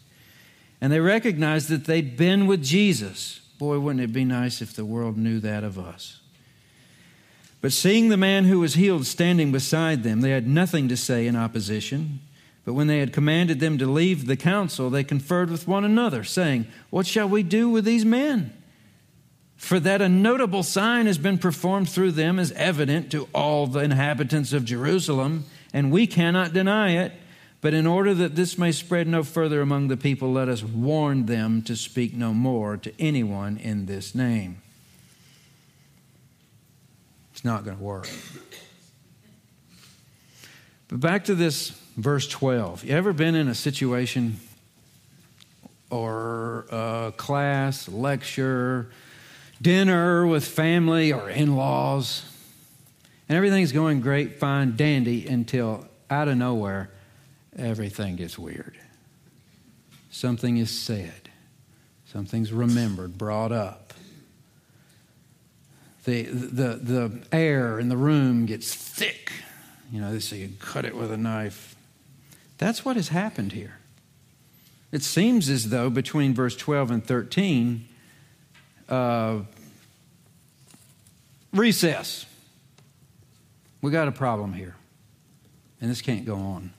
And 0.80 0.92
they 0.92 1.00
recognized 1.00 1.68
that 1.70 1.86
they'd 1.86 2.16
been 2.16 2.46
with 2.46 2.62
Jesus. 2.62 3.40
Boy, 3.58 3.80
wouldn't 3.80 4.04
it 4.04 4.12
be 4.12 4.24
nice 4.24 4.62
if 4.62 4.74
the 4.74 4.84
world 4.84 5.18
knew 5.18 5.40
that 5.40 5.64
of 5.64 5.76
us? 5.76 6.20
But 7.60 7.72
seeing 7.72 8.08
the 8.08 8.16
man 8.16 8.44
who 8.44 8.60
was 8.60 8.74
healed 8.74 9.04
standing 9.06 9.50
beside 9.50 10.04
them, 10.04 10.20
they 10.20 10.30
had 10.30 10.46
nothing 10.46 10.86
to 10.88 10.96
say 10.96 11.26
in 11.26 11.34
opposition. 11.34 12.20
But 12.64 12.74
when 12.74 12.86
they 12.86 13.00
had 13.00 13.12
commanded 13.12 13.58
them 13.58 13.78
to 13.78 13.86
leave 13.86 14.26
the 14.26 14.36
council, 14.36 14.90
they 14.90 15.02
conferred 15.02 15.50
with 15.50 15.66
one 15.66 15.84
another, 15.84 16.22
saying, 16.22 16.68
What 16.90 17.08
shall 17.08 17.28
we 17.28 17.42
do 17.42 17.68
with 17.68 17.84
these 17.84 18.04
men? 18.04 18.52
For 19.58 19.80
that 19.80 20.00
a 20.00 20.08
notable 20.08 20.62
sign 20.62 21.06
has 21.06 21.18
been 21.18 21.36
performed 21.36 21.90
through 21.90 22.12
them 22.12 22.38
is 22.38 22.52
evident 22.52 23.10
to 23.10 23.28
all 23.34 23.66
the 23.66 23.80
inhabitants 23.80 24.52
of 24.52 24.64
Jerusalem, 24.64 25.44
and 25.74 25.90
we 25.92 26.06
cannot 26.06 26.54
deny 26.54 26.92
it. 26.92 27.12
But 27.60 27.74
in 27.74 27.84
order 27.84 28.14
that 28.14 28.36
this 28.36 28.56
may 28.56 28.70
spread 28.70 29.08
no 29.08 29.24
further 29.24 29.60
among 29.60 29.88
the 29.88 29.96
people, 29.96 30.32
let 30.32 30.48
us 30.48 30.62
warn 30.62 31.26
them 31.26 31.60
to 31.62 31.74
speak 31.74 32.14
no 32.14 32.32
more 32.32 32.76
to 32.76 32.92
anyone 33.00 33.58
in 33.58 33.86
this 33.86 34.14
name. 34.14 34.62
It's 37.32 37.44
not 37.44 37.64
going 37.64 37.76
to 37.76 37.82
work. 37.82 38.08
But 40.86 41.00
back 41.00 41.24
to 41.24 41.34
this 41.34 41.70
verse 41.96 42.28
12. 42.28 42.84
You 42.84 42.94
ever 42.94 43.12
been 43.12 43.34
in 43.34 43.48
a 43.48 43.54
situation 43.56 44.38
or 45.90 46.66
a 46.70 47.12
class, 47.16 47.88
lecture, 47.88 48.90
dinner 49.60 50.26
with 50.26 50.46
family 50.46 51.12
or 51.12 51.28
in 51.28 51.56
laws, 51.56 52.24
and 53.28 53.36
everything's 53.36 53.72
going 53.72 54.00
great, 54.00 54.38
fine, 54.38 54.76
dandy 54.76 55.26
until 55.26 55.86
out 56.10 56.28
of 56.28 56.36
nowhere, 56.36 56.90
everything 57.56 58.16
gets 58.16 58.38
weird. 58.38 58.78
Something 60.10 60.56
is 60.56 60.70
said, 60.70 61.28
something's 62.06 62.52
remembered, 62.52 63.18
brought 63.18 63.52
up. 63.52 63.92
The, 66.04 66.22
the, 66.22 66.74
the 66.76 67.22
air 67.32 67.78
in 67.78 67.90
the 67.90 67.96
room 67.96 68.46
gets 68.46 68.74
thick. 68.74 69.30
You 69.92 70.00
know, 70.00 70.18
so 70.18 70.36
you 70.36 70.50
cut 70.58 70.86
it 70.86 70.96
with 70.96 71.12
a 71.12 71.18
knife. 71.18 71.76
That's 72.56 72.84
what 72.84 72.96
has 72.96 73.08
happened 73.08 73.52
here. 73.52 73.78
It 74.90 75.02
seems 75.02 75.50
as 75.50 75.68
though 75.68 75.90
between 75.90 76.34
verse 76.34 76.56
12 76.56 76.90
and 76.90 77.04
13, 77.04 77.86
uh, 78.88 79.40
recess. 81.52 82.26
We 83.80 83.90
got 83.90 84.08
a 84.08 84.12
problem 84.12 84.52
here, 84.52 84.74
and 85.80 85.90
this 85.90 86.00
can't 86.00 86.24
go 86.24 86.36
on. 86.36 86.72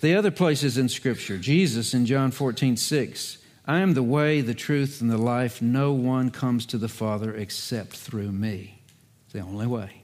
The 0.00 0.14
other 0.14 0.30
places 0.30 0.78
in 0.78 0.88
Scripture, 0.88 1.38
Jesus 1.38 1.94
in 1.94 2.06
John 2.06 2.32
14, 2.32 2.76
6, 2.76 3.38
I 3.66 3.78
am 3.78 3.94
the 3.94 4.02
way, 4.02 4.40
the 4.40 4.54
truth, 4.54 5.00
and 5.00 5.08
the 5.08 5.16
life. 5.16 5.62
No 5.62 5.92
one 5.92 6.30
comes 6.30 6.66
to 6.66 6.78
the 6.78 6.88
Father 6.88 7.34
except 7.34 7.92
through 7.92 8.32
me. 8.32 8.82
It's 9.24 9.34
the 9.34 9.40
only 9.40 9.66
way. 9.66 10.02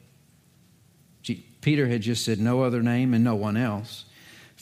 Peter 1.61 1.89
had 1.89 2.03
just 2.03 2.25
said 2.25 2.39
no 2.39 2.63
other 2.63 2.83
name 2.83 3.13
and 3.13 3.25
no 3.25 3.35
one 3.35 3.57
else. 3.57 4.05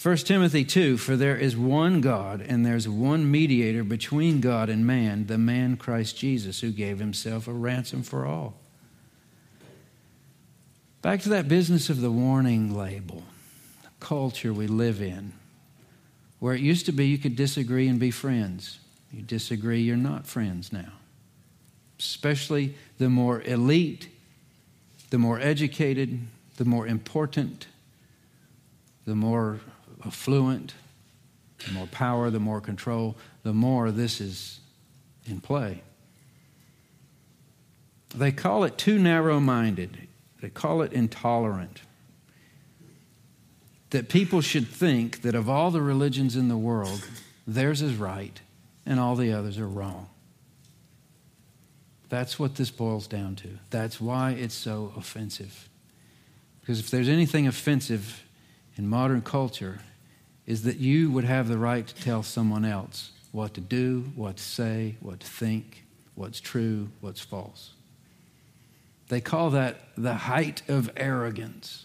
1 0.01 0.17
Timothy 0.19 0.65
2 0.65 0.99
For 0.99 1.17
there 1.17 1.37
is 1.37 1.57
one 1.57 2.01
God, 2.01 2.43
and 2.43 2.67
there's 2.67 2.89
one 2.89 3.31
mediator 3.31 3.83
between 3.83 4.41
God 4.41 4.69
and 4.69 4.87
man, 4.87 5.27
the 5.27 5.39
man 5.39 5.77
Christ 5.77 6.19
Jesus, 6.19 6.61
who 6.61 6.71
gave 6.71 6.99
himself 6.99 7.49
a 7.49 7.53
ransom 7.53 8.03
for 8.03 8.27
all. 8.27 8.55
Back 11.01 11.23
to 11.23 11.31
that 11.31 11.49
business 11.49 11.89
of 11.89 12.01
the 12.01 12.11
warning 12.11 12.77
label, 12.77 13.23
the 13.83 13.89
culture 14.01 14.53
we 14.53 14.67
live 14.67 15.01
in, 15.01 15.33
where 16.41 16.55
it 16.55 16.61
used 16.61 16.85
to 16.87 16.93
be 16.93 17.07
you 17.07 17.19
could 17.19 17.37
disagree 17.37 17.89
and 17.89 17.99
be 17.99 18.11
friends. 18.11 18.81
You 19.11 19.23
disagree, 19.23 19.81
you're 19.81 19.97
not 19.97 20.27
friends 20.27 20.73
now. 20.73 20.93
Especially 21.99 22.75
the 22.99 23.09
more 23.09 23.41
elite, 23.43 24.09
the 25.09 25.19
more 25.19 25.41
educated, 25.41 26.21
the 26.59 26.67
more 26.67 26.87
important, 26.87 27.69
the 29.07 29.15
more 29.15 29.61
affluent, 30.07 30.75
the 31.67 31.73
more 31.73 31.87
power, 31.87 32.31
the 32.31 32.41
more 32.41 32.61
control, 32.61 33.17
the 33.43 33.53
more 33.53 33.91
this 33.91 34.21
is 34.21 34.61
in 35.27 35.41
play. 35.41 35.83
They 38.15 38.33
call 38.33 38.65
it 38.65 38.79
too 38.79 38.99
narrow 38.99 39.41
minded, 39.41 40.09
they 40.41 40.49
call 40.49 40.83
it 40.83 40.93
intolerant. 40.93 41.83
That 43.91 44.09
people 44.09 44.41
should 44.41 44.69
think 44.69 45.23
that 45.23 45.35
of 45.35 45.49
all 45.49 45.71
the 45.71 45.81
religions 45.81 46.37
in 46.37 46.49
the 46.49 46.57
world, 46.57 47.09
theirs 47.47 47.83
is 47.83 47.95
right 47.95 48.41
and 48.85 48.99
all 48.99 49.15
the 49.17 49.33
others 49.33 49.59
are 49.59 49.69
wrong. 49.69 50.09
That's 52.09 52.39
what 52.39 52.57
this 52.57 52.71
boils 52.71 53.07
down 53.07 53.37
to. 53.37 53.49
That's 53.71 54.01
why 54.01 54.33
it's 54.33 54.55
so 54.55 54.93
offensive. 54.97 55.69
Because 56.61 56.81
if 56.81 56.91
there's 56.91 57.09
anything 57.09 57.47
offensive 57.47 58.25
in 58.77 58.89
modern 58.89 59.23
culture, 59.23 59.81
is 60.47 60.63
that 60.63 60.79
you 60.79 61.11
would 61.11 61.25
have 61.25 61.49
the 61.49 61.59
right 61.59 61.87
to 61.87 61.95
tell 62.03 62.23
someone 62.23 62.65
else 62.65 63.11
what 63.33 63.55
to 63.55 63.61
do, 63.61 64.13
what 64.15 64.37
to 64.37 64.43
say, 64.43 64.97
what 65.01 65.21
to 65.21 65.27
think, 65.27 65.85
what's 66.15 66.41
true, 66.41 66.89
what's 67.01 67.21
false. 67.21 67.73
They 69.09 69.21
call 69.21 69.51
that 69.51 69.77
the 69.97 70.15
height 70.15 70.63
of 70.69 70.91
arrogance. 70.97 71.85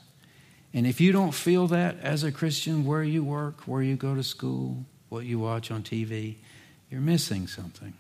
And 0.73 0.87
if 0.87 1.01
you 1.01 1.11
don't 1.11 1.33
feel 1.33 1.67
that 1.67 1.99
as 2.01 2.23
a 2.23 2.31
Christian, 2.31 2.85
where 2.85 3.03
you 3.03 3.23
work, 3.23 3.61
where 3.61 3.81
you 3.81 3.95
go 3.95 4.15
to 4.15 4.23
school, 4.23 4.85
what 5.09 5.25
you 5.25 5.37
watch 5.37 5.69
on 5.69 5.83
TV, 5.83 6.35
you're 6.89 7.01
missing 7.01 7.47
something. 7.47 7.93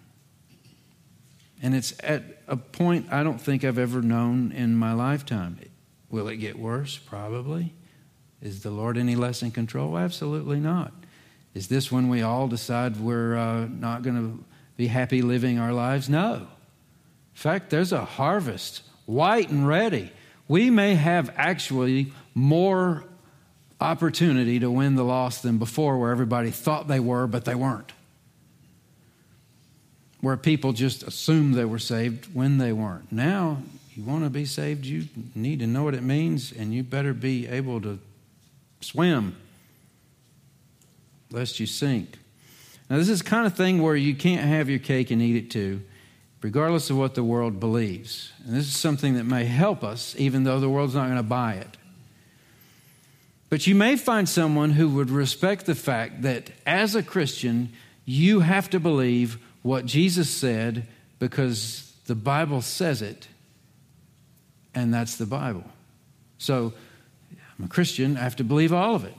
And 1.61 1.75
it's 1.75 1.93
at 2.01 2.23
a 2.47 2.57
point 2.57 3.11
I 3.11 3.23
don't 3.23 3.39
think 3.39 3.63
I've 3.63 3.77
ever 3.77 4.01
known 4.01 4.51
in 4.51 4.75
my 4.75 4.93
lifetime. 4.93 5.59
Will 6.09 6.27
it 6.27 6.37
get 6.37 6.57
worse? 6.57 6.97
Probably. 6.97 7.73
Is 8.41 8.63
the 8.63 8.71
Lord 8.71 8.97
any 8.97 9.15
less 9.15 9.43
in 9.43 9.51
control? 9.51 9.97
Absolutely 9.97 10.59
not. 10.59 10.91
Is 11.53 11.67
this 11.67 11.91
when 11.91 12.09
we 12.09 12.21
all 12.21 12.47
decide 12.47 12.97
we're 12.97 13.35
uh, 13.35 13.67
not 13.67 14.01
going 14.01 14.15
to 14.15 14.43
be 14.77 14.87
happy 14.87 15.21
living 15.21 15.59
our 15.59 15.73
lives? 15.73 16.09
No. 16.09 16.35
In 16.35 16.47
fact, 17.33 17.69
there's 17.69 17.91
a 17.91 18.05
harvest, 18.05 18.81
white 19.05 19.49
and 19.49 19.67
ready. 19.67 20.11
We 20.47 20.69
may 20.69 20.95
have 20.95 21.31
actually 21.35 22.13
more 22.33 23.03
opportunity 23.79 24.59
to 24.59 24.71
win 24.71 24.95
the 24.95 25.03
lost 25.03 25.43
than 25.43 25.57
before, 25.57 25.97
where 25.97 26.11
everybody 26.11 26.51
thought 26.51 26.87
they 26.87 26.99
were, 26.99 27.27
but 27.27 27.45
they 27.45 27.55
weren't. 27.55 27.91
Where 30.21 30.37
people 30.37 30.71
just 30.71 31.03
assumed 31.03 31.55
they 31.55 31.65
were 31.65 31.79
saved 31.79 32.33
when 32.33 32.59
they 32.59 32.71
weren't. 32.71 33.11
Now, 33.11 33.63
you 33.95 34.03
want 34.03 34.23
to 34.23 34.29
be 34.29 34.45
saved, 34.45 34.85
you 34.85 35.07
need 35.35 35.59
to 35.59 35.67
know 35.67 35.83
what 35.83 35.95
it 35.95 36.03
means, 36.03 36.51
and 36.51 36.73
you 36.73 36.83
better 36.83 37.13
be 37.13 37.47
able 37.47 37.81
to 37.81 37.99
swim 38.81 39.35
lest 41.31 41.59
you 41.59 41.65
sink. 41.65 42.19
Now, 42.89 42.97
this 42.97 43.09
is 43.09 43.21
the 43.21 43.29
kind 43.29 43.47
of 43.47 43.55
thing 43.55 43.81
where 43.81 43.95
you 43.95 44.15
can't 44.15 44.45
have 44.45 44.69
your 44.69 44.79
cake 44.79 45.11
and 45.11 45.21
eat 45.21 45.37
it 45.37 45.49
too, 45.49 45.81
regardless 46.41 46.89
of 46.89 46.97
what 46.97 47.15
the 47.15 47.23
world 47.23 47.59
believes. 47.59 48.33
And 48.45 48.55
this 48.55 48.65
is 48.65 48.75
something 48.75 49.13
that 49.13 49.23
may 49.23 49.45
help 49.45 49.83
us, 49.83 50.13
even 50.17 50.43
though 50.43 50.59
the 50.59 50.69
world's 50.69 50.95
not 50.95 51.05
going 51.05 51.15
to 51.15 51.23
buy 51.23 51.53
it. 51.53 51.77
But 53.49 53.67
you 53.67 53.75
may 53.75 53.95
find 53.95 54.27
someone 54.27 54.71
who 54.71 54.89
would 54.89 55.09
respect 55.09 55.65
the 55.65 55.75
fact 55.75 56.21
that 56.23 56.51
as 56.65 56.95
a 56.95 57.03
Christian, 57.03 57.71
you 58.05 58.41
have 58.41 58.69
to 58.71 58.79
believe 58.79 59.37
what 59.61 59.85
Jesus 59.85 60.29
said 60.29 60.87
because 61.19 61.93
the 62.05 62.15
Bible 62.15 62.61
says 62.61 63.01
it, 63.01 63.27
and 64.73 64.93
that's 64.93 65.17
the 65.17 65.25
Bible. 65.25 65.65
So, 66.37 66.73
I'm 67.61 67.65
a 67.65 67.69
Christian, 67.69 68.17
I 68.17 68.21
have 68.21 68.37
to 68.37 68.43
believe 68.43 68.73
all 68.73 68.95
of 68.95 69.05
it. 69.05 69.13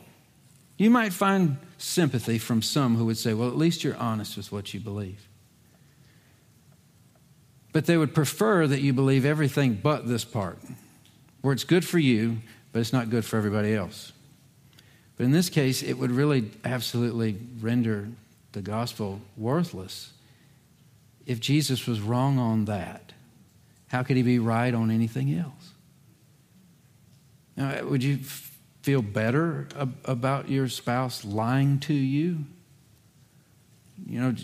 You 0.77 0.91
might 0.91 1.13
find 1.13 1.59
sympathy 1.79 2.39
from 2.39 2.61
some 2.61 2.97
who 2.97 3.05
would 3.05 3.17
say, 3.17 3.35
well, 3.35 3.47
at 3.47 3.57
least 3.57 3.85
you're 3.85 3.97
honest 3.97 4.37
with 4.37 4.51
what 4.51 4.75
you 4.75 4.81
believe. 4.81 5.29
But 7.73 7.87
they 7.87 7.97
would 7.97 8.17
prefer 8.17 8.67
that 8.67 8.81
you 8.81 8.93
believe 8.93 9.25
everything 9.25 9.75
but 9.75 10.09
this 10.09 10.25
part, 10.25 10.59
where 11.41 11.53
it's 11.53 11.63
good 11.63 11.85
for 11.85 12.01
you, 12.01 12.39
but 12.73 12.81
it's 12.81 12.93
not 12.93 13.11
good 13.11 13.25
for 13.25 13.37
everybody 13.37 13.77
else. 13.77 14.11
But 15.17 15.23
in 15.23 15.31
this 15.31 15.49
case, 15.49 15.81
it 15.81 15.95
would 15.95 16.11
really 16.11 16.51
absolutely 16.65 17.39
render 17.61 18.09
the 18.51 18.61
gospel 18.61 19.21
worthless 19.37 20.11
if 21.27 21.39
Jesus 21.39 21.87
was 21.87 22.01
wrong 22.01 22.41
on 22.41 22.65
that. 22.65 23.13
How 23.87 24.03
could 24.03 24.17
he 24.17 24.25
be 24.25 24.41
right 24.41 24.75
on 24.75 24.91
anything 24.91 25.33
else? 25.33 25.72
Now, 27.57 27.85
would 27.85 28.03
you 28.03 28.19
feel 28.83 29.03
better 29.03 29.69
ab- 29.79 29.97
about 30.05 30.49
your 30.49 30.69
spouse 30.69 31.25
lying 31.25 31.81
to 31.81 31.95
you? 31.95 32.45
You 34.07 34.21
know, 34.21 34.35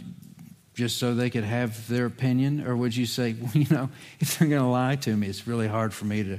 just 0.75 0.99
so 0.99 1.15
they 1.15 1.31
could 1.31 1.45
have 1.45 1.89
their 1.89 2.07
opinion? 2.07 2.67
Or 2.67 2.77
would 2.77 2.95
you 2.95 3.07
say, 3.07 3.35
well, 3.39 3.51
you 3.55 3.67
know, 3.71 3.91
if 4.21 4.39
they're 4.39 4.49
going 4.49 4.63
to 4.63 4.69
lie 4.69 4.97
to 4.97 5.17
me, 5.17 5.27
it's 5.27 5.47
really 5.47 5.69
hard 5.69 5.93
for 5.93 6.05
me 6.05 6.23
to 6.23 6.39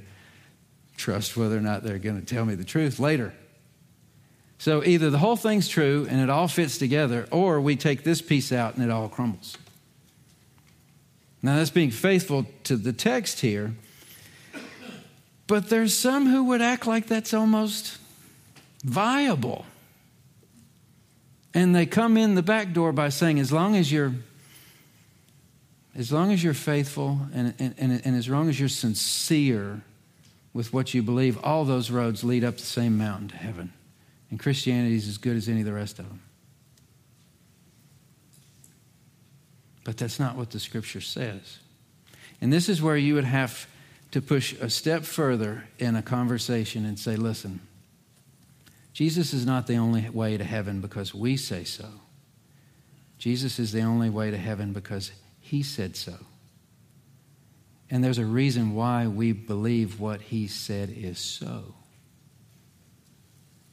trust 0.98 1.36
whether 1.36 1.58
or 1.58 1.62
not 1.62 1.84
they're 1.84 2.00
going 2.00 2.20
to 2.20 2.26
tell 2.26 2.46
me 2.46 2.56
the 2.56 2.64
truth 2.64 3.00
later? 3.00 3.34
So 4.58 4.84
either 4.84 5.10
the 5.10 5.18
whole 5.18 5.38
thing's 5.38 5.70
true 5.70 6.06
and 6.10 6.20
it 6.20 6.30
all 6.30 6.50
fits 6.50 6.78
together, 6.78 7.28
or 7.32 7.62
we 7.62 7.76
take 7.76 8.04
this 8.04 8.22
piece 8.22 8.52
out 8.52 8.76
and 8.76 8.84
it 8.84 8.92
all 8.92 9.08
crumbles. 9.08 9.58
Now, 11.42 11.56
that's 11.56 11.70
being 11.70 11.92
faithful 11.92 12.46
to 12.66 12.76
the 12.76 12.92
text 12.92 13.40
here. 13.40 13.74
But 15.50 15.68
there's 15.68 15.98
some 15.98 16.28
who 16.28 16.44
would 16.44 16.62
act 16.62 16.86
like 16.86 17.08
that's 17.08 17.34
almost 17.34 17.98
viable. 18.84 19.66
And 21.56 21.76
they 21.76 21.88
come 21.88 22.18
in 22.18 22.36
the 22.36 22.44
back 22.44 22.72
door 22.72 22.94
by 22.94 23.10
saying, 23.10 23.40
as 23.40 23.52
long 23.52 23.76
as 23.76 23.92
you're 23.92 24.14
as 25.96 26.12
long 26.12 26.32
as 26.32 26.44
you're 26.44 26.54
faithful 26.54 27.20
and, 27.34 27.56
and, 27.58 27.74
and, 27.80 28.02
and 28.06 28.16
as 28.16 28.30
long 28.30 28.48
as 28.48 28.60
you're 28.60 28.70
sincere 28.70 29.82
with 30.54 30.72
what 30.72 30.94
you 30.94 31.02
believe, 31.02 31.44
all 31.44 31.66
those 31.66 31.90
roads 31.90 32.24
lead 32.24 32.44
up 32.44 32.58
the 32.58 32.64
same 32.64 32.96
mountain 32.96 33.30
to 33.30 33.36
heaven. 33.36 33.74
And 34.30 34.40
Christianity 34.40 34.96
is 34.96 35.08
as 35.08 35.18
good 35.18 35.36
as 35.36 35.50
any 35.50 35.62
of 35.62 35.66
the 35.66 35.74
rest 35.74 35.98
of 35.98 36.08
them. 36.08 36.22
But 39.84 39.98
that's 39.98 40.20
not 40.20 40.36
what 40.36 40.52
the 40.52 40.60
scripture 40.60 41.02
says. 41.02 41.58
And 42.40 42.54
this 42.54 42.70
is 42.70 42.84
where 42.84 42.96
you 42.96 43.16
would 43.16 43.26
have 43.26 43.68
to 44.12 44.22
push 44.22 44.54
a 44.54 44.70
step 44.70 45.04
further 45.04 45.66
in 45.78 45.96
a 45.96 46.02
conversation 46.02 46.86
and 46.86 46.98
say, 46.98 47.16
listen, 47.16 47.62
Jesus 48.94 49.34
is 49.34 49.46
not 49.46 49.68
the 49.68 49.76
only 49.76 50.10
way 50.10 50.38
to 50.38 50.44
heaven 50.44 50.82
because 50.82 51.14
we 51.14 51.38
say 51.38 51.64
so. 51.64 51.86
Jesus 53.18 53.60
is 53.60 53.72
the 53.72 53.82
only 53.82 54.10
way 54.10 54.32
to 54.32 54.38
heaven 54.38 54.74
because 54.74 55.12
he 55.40 55.62
said 55.62 55.96
so. 55.96 56.16
And 57.90 58.04
there's 58.04 58.18
a 58.18 58.26
reason 58.26 58.76
why 58.76 59.08
we 59.08 59.32
believe 59.32 60.00
what 60.00 60.22
he 60.22 60.48
said 60.48 60.90
is 60.90 61.20
so. 61.20 61.76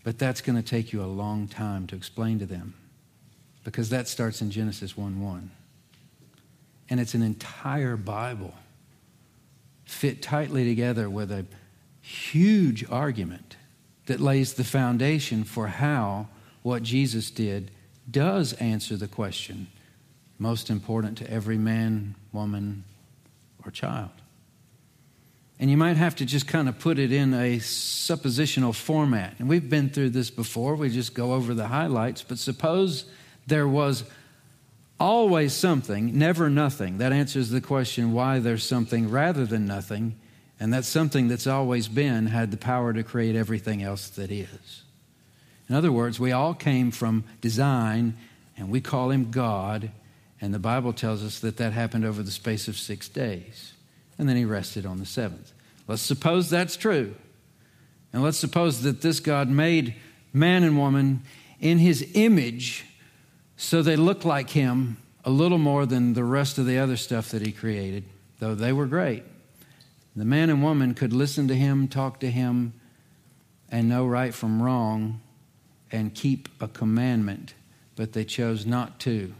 But 0.04 0.18
that's 0.18 0.40
going 0.40 0.56
to 0.56 0.62
take 0.62 0.92
you 0.92 1.02
a 1.02 1.06
long 1.06 1.48
time 1.48 1.86
to 1.88 1.96
explain 1.96 2.38
to 2.38 2.46
them 2.46 2.74
because 3.64 3.90
that 3.90 4.08
starts 4.08 4.40
in 4.40 4.50
Genesis 4.50 4.96
1 4.96 5.20
1. 5.20 5.50
And 6.88 7.00
it's 7.00 7.14
an 7.14 7.22
entire 7.22 7.96
Bible 7.96 8.54
fit 9.86 10.20
tightly 10.20 10.64
together 10.64 11.08
with 11.08 11.32
a 11.32 11.46
huge 12.02 12.84
argument 12.90 13.56
that 14.06 14.20
lays 14.20 14.54
the 14.54 14.64
foundation 14.64 15.42
for 15.42 15.68
how 15.68 16.28
what 16.62 16.82
Jesus 16.82 17.30
did 17.30 17.70
does 18.10 18.52
answer 18.54 18.96
the 18.96 19.08
question 19.08 19.68
most 20.38 20.68
important 20.68 21.16
to 21.18 21.30
every 21.30 21.56
man, 21.56 22.14
woman, 22.32 22.84
or 23.64 23.70
child. 23.70 24.10
And 25.58 25.70
you 25.70 25.76
might 25.76 25.96
have 25.96 26.14
to 26.16 26.26
just 26.26 26.46
kind 26.46 26.68
of 26.68 26.78
put 26.78 26.98
it 26.98 27.10
in 27.10 27.32
a 27.32 27.56
suppositional 27.56 28.74
format. 28.74 29.34
And 29.38 29.48
we've 29.48 29.70
been 29.70 29.88
through 29.88 30.10
this 30.10 30.28
before. 30.28 30.74
We 30.74 30.90
just 30.90 31.14
go 31.14 31.32
over 31.32 31.54
the 31.54 31.68
highlights. 31.68 32.22
But 32.22 32.38
suppose 32.38 33.06
there 33.46 33.66
was 33.66 34.04
always 34.98 35.52
something, 35.52 36.18
never 36.18 36.48
nothing. 36.48 36.98
That 36.98 37.12
answers 37.12 37.50
the 37.50 37.60
question 37.60 38.12
why 38.12 38.38
there's 38.38 38.64
something 38.64 39.10
rather 39.10 39.46
than 39.46 39.66
nothing. 39.66 40.16
And 40.58 40.72
that 40.72 40.84
something 40.84 41.28
that's 41.28 41.46
always 41.46 41.86
been 41.86 42.26
had 42.26 42.50
the 42.50 42.56
power 42.56 42.92
to 42.92 43.02
create 43.02 43.36
everything 43.36 43.82
else 43.82 44.08
that 44.10 44.30
is. 44.30 44.82
In 45.68 45.74
other 45.74 45.92
words, 45.92 46.18
we 46.18 46.32
all 46.32 46.54
came 46.54 46.90
from 46.90 47.24
design, 47.40 48.16
and 48.56 48.70
we 48.70 48.80
call 48.80 49.10
him 49.10 49.30
God. 49.30 49.90
And 50.40 50.54
the 50.54 50.58
Bible 50.58 50.94
tells 50.94 51.22
us 51.22 51.40
that 51.40 51.58
that 51.58 51.72
happened 51.72 52.04
over 52.06 52.22
the 52.22 52.30
space 52.30 52.68
of 52.68 52.76
six 52.76 53.08
days 53.08 53.74
and 54.18 54.28
then 54.28 54.36
he 54.36 54.44
rested 54.44 54.86
on 54.86 54.98
the 54.98 55.06
seventh. 55.06 55.52
Let's 55.86 56.02
suppose 56.02 56.50
that's 56.50 56.76
true. 56.76 57.14
And 58.12 58.22
let's 58.22 58.38
suppose 58.38 58.82
that 58.82 59.02
this 59.02 59.20
God 59.20 59.48
made 59.48 59.94
man 60.32 60.64
and 60.64 60.78
woman 60.78 61.22
in 61.60 61.78
his 61.78 62.10
image 62.14 62.86
so 63.56 63.82
they 63.82 63.96
looked 63.96 64.24
like 64.24 64.50
him 64.50 64.98
a 65.24 65.30
little 65.30 65.58
more 65.58 65.86
than 65.86 66.14
the 66.14 66.24
rest 66.24 66.58
of 66.58 66.66
the 66.66 66.78
other 66.78 66.96
stuff 66.96 67.30
that 67.30 67.42
he 67.42 67.52
created, 67.52 68.04
though 68.38 68.54
they 68.54 68.72
were 68.72 68.86
great. 68.86 69.24
The 70.14 70.24
man 70.24 70.50
and 70.50 70.62
woman 70.62 70.94
could 70.94 71.12
listen 71.12 71.48
to 71.48 71.54
him, 71.54 71.88
talk 71.88 72.20
to 72.20 72.30
him, 72.30 72.72
and 73.70 73.88
know 73.88 74.06
right 74.06 74.32
from 74.32 74.62
wrong 74.62 75.20
and 75.90 76.14
keep 76.14 76.48
a 76.60 76.68
commandment, 76.68 77.54
but 77.96 78.12
they 78.12 78.24
chose 78.24 78.64
not 78.64 79.00
to 79.00 79.34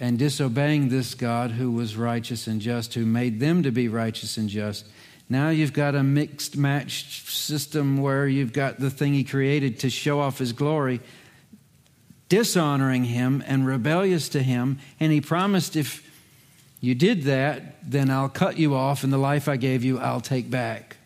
and 0.00 0.18
disobeying 0.18 0.88
this 0.88 1.14
God 1.14 1.52
who 1.52 1.72
was 1.72 1.96
righteous 1.96 2.46
and 2.46 2.60
just, 2.60 2.94
who 2.94 3.04
made 3.04 3.40
them 3.40 3.62
to 3.64 3.70
be 3.70 3.88
righteous 3.88 4.36
and 4.36 4.48
just. 4.48 4.86
Now 5.28 5.50
you've 5.50 5.72
got 5.72 5.94
a 5.94 6.02
mixed 6.02 6.56
match 6.56 7.28
system 7.30 8.00
where 8.00 8.26
you've 8.26 8.52
got 8.52 8.78
the 8.78 8.90
thing 8.90 9.12
he 9.12 9.24
created 9.24 9.80
to 9.80 9.90
show 9.90 10.20
off 10.20 10.38
his 10.38 10.52
glory, 10.52 11.00
dishonoring 12.28 13.04
him 13.04 13.42
and 13.46 13.66
rebellious 13.66 14.28
to 14.30 14.42
him. 14.42 14.78
And 15.00 15.12
he 15.12 15.20
promised 15.20 15.76
if 15.76 16.08
you 16.80 16.94
did 16.94 17.22
that, 17.24 17.90
then 17.90 18.10
I'll 18.10 18.28
cut 18.28 18.58
you 18.58 18.74
off, 18.74 19.02
and 19.02 19.12
the 19.12 19.18
life 19.18 19.48
I 19.48 19.56
gave 19.56 19.82
you, 19.84 19.98
I'll 19.98 20.20
take 20.20 20.50
back. 20.50 20.96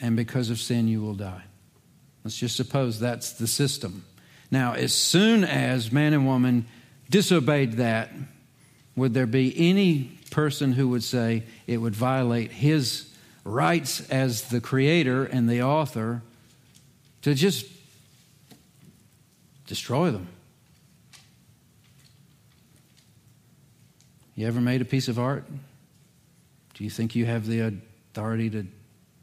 And 0.00 0.16
because 0.16 0.50
of 0.50 0.60
sin, 0.60 0.86
you 0.86 1.00
will 1.00 1.14
die. 1.14 1.42
Let's 2.22 2.36
just 2.36 2.56
suppose 2.56 3.00
that's 3.00 3.32
the 3.32 3.46
system. 3.46 4.04
Now, 4.50 4.74
as 4.74 4.92
soon 4.92 5.44
as 5.44 5.90
man 5.90 6.12
and 6.12 6.26
woman 6.26 6.66
disobeyed 7.10 7.74
that, 7.74 8.10
would 8.96 9.14
there 9.14 9.26
be 9.26 9.52
any 9.56 10.18
person 10.30 10.72
who 10.72 10.88
would 10.88 11.02
say 11.02 11.42
it 11.66 11.78
would 11.78 11.94
violate 11.94 12.52
his 12.52 13.10
rights 13.44 14.08
as 14.10 14.42
the 14.48 14.60
creator 14.60 15.24
and 15.24 15.48
the 15.48 15.62
author 15.62 16.22
to 17.22 17.34
just 17.34 17.66
destroy 19.66 20.10
them? 20.10 20.28
You 24.34 24.46
ever 24.46 24.60
made 24.60 24.82
a 24.82 24.84
piece 24.84 25.08
of 25.08 25.18
art? 25.18 25.44
Do 26.74 26.84
you 26.84 26.90
think 26.90 27.14
you 27.14 27.26
have 27.26 27.46
the 27.46 27.72
authority 28.12 28.50
to 28.50 28.66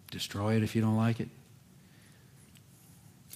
destroy 0.10 0.56
it 0.56 0.64
if 0.64 0.76
you 0.76 0.82
don't 0.82 0.96
like 0.96 1.20
it? 1.20 1.30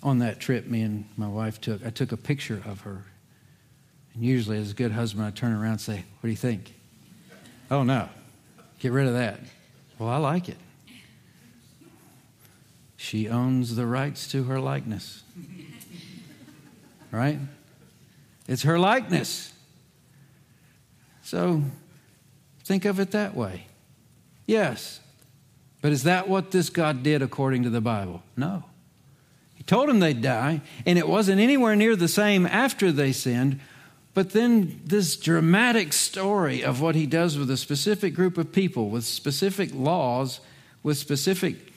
On 0.04 0.20
that 0.20 0.40
trip, 0.40 0.68
me 0.68 0.82
and 0.84 1.06
my 1.18 1.28
wife 1.28 1.60
took, 1.60 1.86
I 1.86 1.90
took 1.90 2.12
a 2.12 2.18
picture 2.18 2.62
of 2.66 2.82
her 2.82 3.06
and 4.16 4.24
usually, 4.24 4.58
as 4.58 4.72
a 4.72 4.74
good 4.74 4.94
husband, 4.94 5.26
I 5.26 5.32
turn 5.32 5.52
around 5.52 5.72
and 5.72 5.82
say, 5.82 6.06
What 6.20 6.22
do 6.24 6.30
you 6.30 6.38
think? 6.38 6.74
Oh, 7.70 7.84
no. 7.84 8.10
Get 8.80 8.94
rid 8.94 9.08
of 9.08 9.14
that. 9.14 9.42
Well, 10.00 10.10
I 10.10 10.18
like 10.18 10.48
it. 10.48 10.58
She 12.96 13.28
owns 13.28 13.76
the 13.76 13.86
rights 13.86 14.28
to 14.32 14.46
her 14.46 14.60
likeness. 14.60 15.24
Right? 17.16 17.40
It's 18.46 18.64
her 18.64 18.78
likeness. 18.78 19.54
So 21.24 21.64
think 22.66 22.84
of 22.84 23.00
it 23.00 23.12
that 23.12 23.36
way. 23.36 23.68
Yes. 24.46 25.00
But 25.82 25.94
is 25.94 26.04
that 26.04 26.28
what 26.28 26.52
this 26.52 26.70
God 26.70 27.04
did 27.04 27.22
according 27.22 27.64
to 27.64 27.70
the 27.70 27.80
Bible? 27.80 28.22
No. 28.36 28.64
He 29.54 29.64
told 29.64 29.88
them 29.88 30.00
they'd 30.00 30.22
die, 30.22 30.60
and 30.86 31.00
it 31.00 31.08
wasn't 31.08 31.40
anywhere 31.40 31.76
near 31.76 31.96
the 31.96 32.10
same 32.10 32.46
after 32.46 32.92
they 32.92 33.14
sinned. 33.14 33.62
But 34.14 34.32
then 34.32 34.82
this 34.84 35.16
dramatic 35.16 35.94
story 35.94 36.64
of 36.64 36.82
what 36.82 36.96
he 36.96 37.06
does 37.06 37.38
with 37.38 37.50
a 37.50 37.58
specific 37.58 38.14
group 38.14 38.38
of 38.38 38.52
people, 38.52 38.90
with 38.90 39.06
specific 39.06 39.70
laws, 39.74 40.42
with 40.84 40.98
specific 40.98 41.72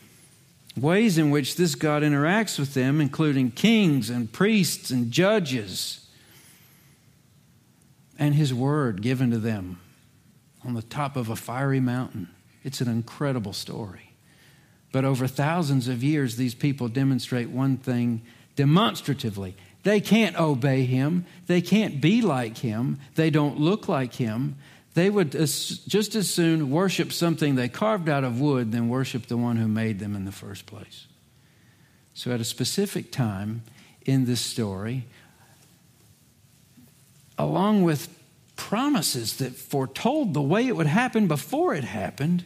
ways 0.81 1.18
in 1.18 1.31
which 1.31 1.57
this 1.57 1.74
God 1.74 2.03
interacts 2.03 2.59
with 2.59 2.74
them, 2.74 3.01
including 3.01 3.51
kings 3.51 4.11
and 4.11 4.33
priests 4.33 4.91
and 4.91 5.11
judges, 5.11 6.07
and 8.18 8.35
his 8.35 8.53
word 8.53 9.03
given 9.03 9.31
to 9.31 9.39
them 9.39 9.81
on 10.64 10.74
the 10.74 10.83
top 10.83 11.16
of 11.16 11.29
a 11.29 11.37
fiery 11.37 11.81
mountain. 11.81 12.29
It's 12.64 12.81
an 12.81 12.89
incredible 12.89 13.53
story. 13.53 14.12
But 14.91 15.05
over 15.05 15.26
thousands 15.26 15.89
of 15.89 16.03
years, 16.03 16.37
these 16.37 16.55
people 16.55 16.89
demonstrate 16.89 17.51
one 17.51 17.76
thing 17.76 18.22
demonstratively 18.57 19.57
they 19.85 20.01
can't 20.01 20.39
obey 20.39 20.85
him, 20.85 21.24
they 21.47 21.61
can't 21.61 22.01
be 22.01 22.20
like 22.20 22.59
him, 22.59 22.99
they 23.14 23.31
don't 23.31 23.59
look 23.59 23.89
like 23.89 24.14
him. 24.14 24.57
They 24.99 25.11
would 25.11 25.30
just 25.30 26.16
as 26.16 26.28
soon 26.28 26.72
worship 26.72 27.12
something 27.12 27.55
they 27.55 27.68
carved 27.68 28.09
out 28.09 28.24
of 28.24 28.40
wood 28.40 28.72
than 28.72 28.88
worship 28.88 29.28
the 29.28 29.36
one 29.36 29.55
who 29.55 29.68
made 29.68 30.01
them 30.01 30.16
in 30.16 30.24
the 30.24 30.32
first 30.32 30.66
place. 30.66 31.07
So, 32.14 32.32
at 32.32 32.40
a 32.40 32.44
specific 32.44 33.12
time 33.12 33.62
in 34.07 34.24
this 34.24 34.40
story, 34.40 35.05
along 37.38 37.84
with 37.84 38.09
promises 38.57 39.36
that 39.36 39.55
foretold 39.55 40.34
the 40.34 40.42
way 40.42 40.66
it 40.66 40.74
would 40.74 40.88
happen 40.88 41.28
before 41.28 41.74
it 41.74 41.84
happened, 41.84 42.44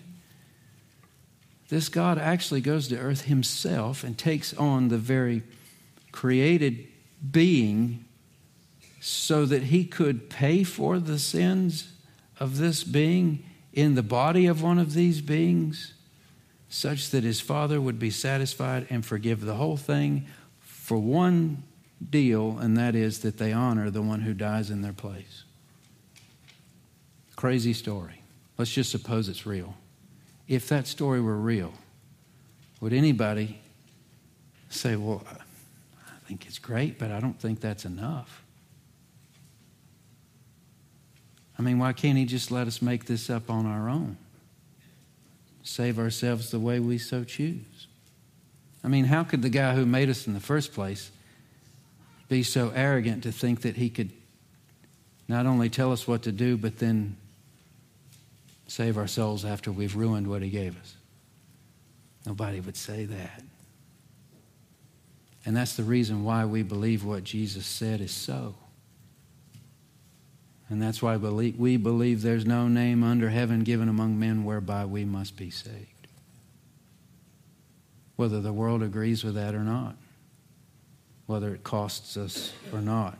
this 1.70 1.88
God 1.88 2.18
actually 2.18 2.60
goes 2.60 2.86
to 2.88 2.98
earth 2.98 3.22
himself 3.22 4.04
and 4.04 4.18
takes 4.18 4.52
on 4.52 4.88
the 4.88 4.98
very 4.98 5.42
created 6.10 6.86
being 7.30 8.04
so 9.00 9.46
that 9.46 9.62
he 9.62 9.86
could 9.86 10.28
pay 10.28 10.64
for 10.64 10.98
the 10.98 11.18
sins 11.18 11.91
of 12.42 12.58
this 12.58 12.82
being 12.82 13.44
in 13.72 13.94
the 13.94 14.02
body 14.02 14.46
of 14.46 14.60
one 14.60 14.80
of 14.80 14.94
these 14.94 15.20
beings, 15.20 15.94
such 16.68 17.10
that 17.10 17.22
his 17.22 17.40
father 17.40 17.80
would 17.80 18.00
be 18.00 18.10
satisfied 18.10 18.84
and 18.90 19.06
forgive 19.06 19.42
the 19.42 19.54
whole 19.54 19.76
thing 19.76 20.26
for 20.58 20.98
one 20.98 21.62
deal, 22.10 22.58
and 22.58 22.76
that 22.76 22.96
is 22.96 23.20
that 23.20 23.38
they 23.38 23.52
honor 23.52 23.90
the 23.90 24.02
one 24.02 24.22
who 24.22 24.34
dies 24.34 24.70
in 24.70 24.82
their 24.82 24.92
place. 24.92 25.44
Crazy 27.36 27.72
story. 27.72 28.22
Let's 28.58 28.72
just 28.72 28.90
suppose 28.90 29.28
it's 29.28 29.46
real. 29.46 29.76
If 30.48 30.68
that 30.68 30.88
story 30.88 31.20
were 31.20 31.38
real, 31.38 31.72
would 32.80 32.92
anybody 32.92 33.60
say, 34.68 34.96
Well, 34.96 35.22
I 35.28 36.26
think 36.26 36.46
it's 36.46 36.58
great, 36.58 36.98
but 36.98 37.12
I 37.12 37.20
don't 37.20 37.38
think 37.38 37.60
that's 37.60 37.84
enough? 37.84 38.41
I 41.58 41.62
mean, 41.62 41.78
why 41.78 41.92
can't 41.92 42.18
he 42.18 42.24
just 42.24 42.50
let 42.50 42.66
us 42.66 42.80
make 42.80 43.04
this 43.04 43.28
up 43.28 43.50
on 43.50 43.66
our 43.66 43.88
own? 43.88 44.16
Save 45.62 45.98
ourselves 45.98 46.50
the 46.50 46.58
way 46.58 46.80
we 46.80 46.98
so 46.98 47.24
choose. 47.24 47.86
I 48.82 48.88
mean, 48.88 49.04
how 49.04 49.22
could 49.22 49.42
the 49.42 49.48
guy 49.48 49.74
who 49.74 49.86
made 49.86 50.10
us 50.10 50.26
in 50.26 50.34
the 50.34 50.40
first 50.40 50.72
place 50.72 51.10
be 52.28 52.42
so 52.42 52.72
arrogant 52.74 53.22
to 53.22 53.32
think 53.32 53.62
that 53.62 53.76
he 53.76 53.90
could 53.90 54.10
not 55.28 55.46
only 55.46 55.68
tell 55.68 55.92
us 55.92 56.08
what 56.08 56.22
to 56.22 56.32
do, 56.32 56.56
but 56.56 56.78
then 56.78 57.16
save 58.66 58.96
our 58.96 59.06
souls 59.06 59.44
after 59.44 59.70
we've 59.70 59.94
ruined 59.94 60.26
what 60.26 60.42
he 60.42 60.50
gave 60.50 60.78
us? 60.80 60.96
Nobody 62.26 62.60
would 62.60 62.76
say 62.76 63.04
that. 63.04 63.42
And 65.44 65.56
that's 65.56 65.76
the 65.76 65.82
reason 65.82 66.24
why 66.24 66.44
we 66.44 66.62
believe 66.62 67.04
what 67.04 67.24
Jesus 67.24 67.66
said 67.66 68.00
is 68.00 68.12
so. 68.12 68.54
And 70.72 70.80
that's 70.80 71.02
why 71.02 71.18
we 71.18 71.76
believe 71.76 72.22
there's 72.22 72.46
no 72.46 72.66
name 72.66 73.04
under 73.04 73.28
heaven 73.28 73.62
given 73.62 73.90
among 73.90 74.18
men 74.18 74.42
whereby 74.42 74.86
we 74.86 75.04
must 75.04 75.36
be 75.36 75.50
saved. 75.50 76.06
Whether 78.16 78.40
the 78.40 78.54
world 78.54 78.82
agrees 78.82 79.22
with 79.22 79.34
that 79.34 79.54
or 79.54 79.64
not, 79.64 79.96
whether 81.26 81.54
it 81.54 81.62
costs 81.62 82.16
us 82.16 82.54
or 82.72 82.80
not. 82.80 83.18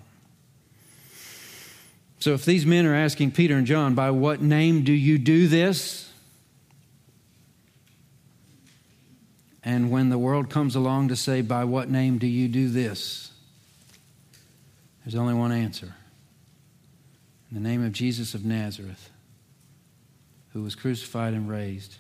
So 2.21 2.33
if 2.33 2.47
these 2.47 2.65
men 2.65 2.87
are 2.87 2.95
asking 2.95 3.33
Peter 3.33 3.57
and 3.57 3.67
John, 3.67 3.95
by 3.95 4.13
what 4.13 4.41
name 4.41 4.83
do 4.83 4.93
you 4.93 5.19
do 5.19 5.47
this? 5.47 6.11
And 9.63 9.91
when 9.91 10.09
the 10.09 10.17
world 10.17 10.49
comes 10.49 10.75
along 10.75 11.09
to 11.09 11.17
say, 11.17 11.43
by 11.43 11.65
what 11.65 11.91
name 11.91 12.17
do 12.17 12.27
you 12.27 12.49
do 12.49 12.71
this? 12.71 13.31
There's 15.05 15.17
only 15.17 15.35
one 15.35 15.53
answer 15.53 15.97
in 17.53 17.63
the 17.63 17.69
name 17.69 17.85
of 17.85 17.93
Jesus 17.93 18.33
of 18.33 18.47
Nazareth, 18.47 19.11
who 20.55 20.63
was 20.63 20.75
crucified 20.75 21.35
and 21.35 21.51
raised. 21.51 21.97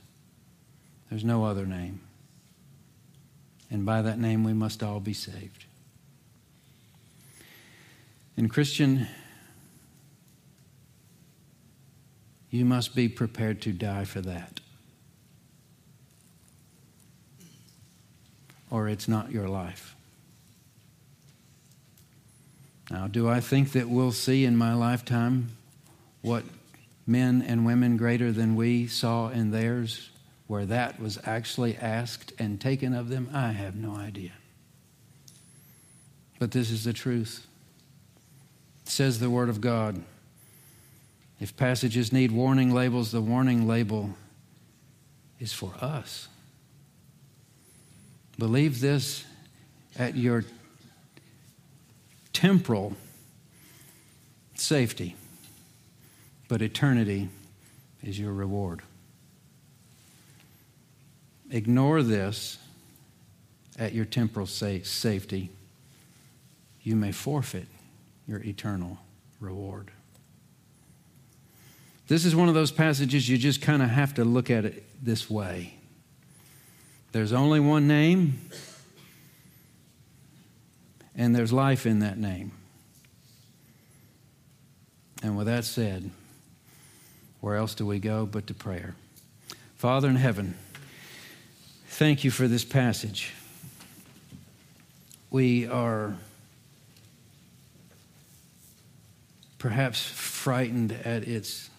There's 1.11 1.25
no 1.25 1.45
other 1.45 1.67
name. 1.67 2.01
And 3.71 3.85
by 3.85 4.01
that 4.01 4.19
name, 4.19 4.45
we 4.45 4.55
must 4.55 4.83
all 4.83 4.99
be 4.99 5.13
saved. 5.13 5.67
And, 8.35 8.51
Christian, 8.51 9.07
you 12.49 12.65
must 12.65 12.95
be 12.95 13.11
prepared 13.11 13.61
to 13.63 13.73
die 13.73 14.05
for 14.05 14.23
that. 14.23 14.61
Or 18.71 18.89
it's 18.89 19.07
not 19.07 19.31
your 19.31 19.51
life. 19.51 19.95
Now, 22.93 23.07
do 23.07 23.27
I 23.27 23.41
think 23.41 23.73
that 23.73 23.89
we'll 23.89 24.13
see 24.13 24.45
in 24.45 24.55
my 24.55 24.75
lifetime 24.75 25.53
what 26.21 26.45
men 27.07 27.41
and 27.41 27.65
women 27.65 27.97
greater 27.97 28.33
than 28.33 28.55
we 28.55 28.87
saw 28.87 29.31
in 29.31 29.51
theirs, 29.51 30.11
where 30.47 30.67
that 30.67 31.01
was 31.01 31.19
actually 31.25 31.75
asked 31.79 32.35
and 32.39 32.61
taken 32.61 32.93
of 32.93 33.09
them? 33.09 33.31
I 33.33 33.53
have 33.53 33.77
no 33.77 33.97
idea. 33.97 34.33
But 36.39 36.51
this 36.51 36.71
is 36.71 36.85
the 36.85 36.93
truth. 36.93 37.47
It 38.85 38.91
says 38.91 39.21
the 39.21 39.31
Word 39.31 39.49
of 39.49 39.63
God. 39.63 40.03
If 41.41 41.57
passages 41.57 42.13
need 42.13 42.31
warning 42.31 42.75
labels, 42.75 43.11
the 43.11 43.23
warning 43.23 43.67
label 43.67 44.11
is 45.41 45.55
for 45.55 45.73
us. 45.81 46.29
Believe 48.39 48.83
this 48.83 49.25
at 49.99 50.15
your 50.15 50.45
temporal 52.43 52.93
safety, 54.57 55.15
but 56.49 56.61
eternity 56.61 57.29
is 58.03 58.19
your 58.19 58.33
reward. 58.33 58.83
Ignore 61.53 62.03
this 62.03 62.59
at 63.79 63.95
your 63.95 64.05
temporal 64.05 64.49
safety. 64.49 65.51
You 66.83 66.97
may 66.97 67.13
forfeit 67.13 67.69
your 68.27 68.41
eternal 68.41 68.99
reward. 69.39 69.93
This 72.09 72.25
is 72.25 72.35
one 72.35 72.49
of 72.49 72.55
those 72.55 72.73
passages 72.73 73.29
you 73.29 73.39
just 73.39 73.63
kind 73.63 73.85
of 73.85 73.89
have 73.89 74.15
to 74.15 74.25
look 74.25 74.51
at 74.51 74.65
it 74.65 74.85
this 75.01 75.31
way. 75.31 75.75
There's 77.13 77.33
only 77.33 77.61
one 77.61 77.87
name 77.87 78.41
and 81.17 81.35
there's 81.35 81.53
life 81.53 81.87
in 81.87 82.01
that 82.01 82.19
name. 82.19 82.53
And 85.23 85.37
with 85.37 85.47
that 85.47 85.65
said, 85.65 86.11
where 87.41 87.57
else 87.57 87.75
do 87.75 87.87
we 87.87 87.99
go 87.99 88.27
but 88.27 88.47
to 88.49 88.55
prayer? 88.55 88.95
Father 89.77 90.09
in 90.09 90.17
heaven, 90.17 90.55
thank 91.87 92.25
you 92.25 92.31
for 92.31 92.49
this 92.49 92.65
passage. 92.65 93.33
We 95.31 95.67
are 95.67 96.17
perhaps 99.59 100.05
frightened 100.05 100.93
at 101.05 101.23
its 101.29 101.71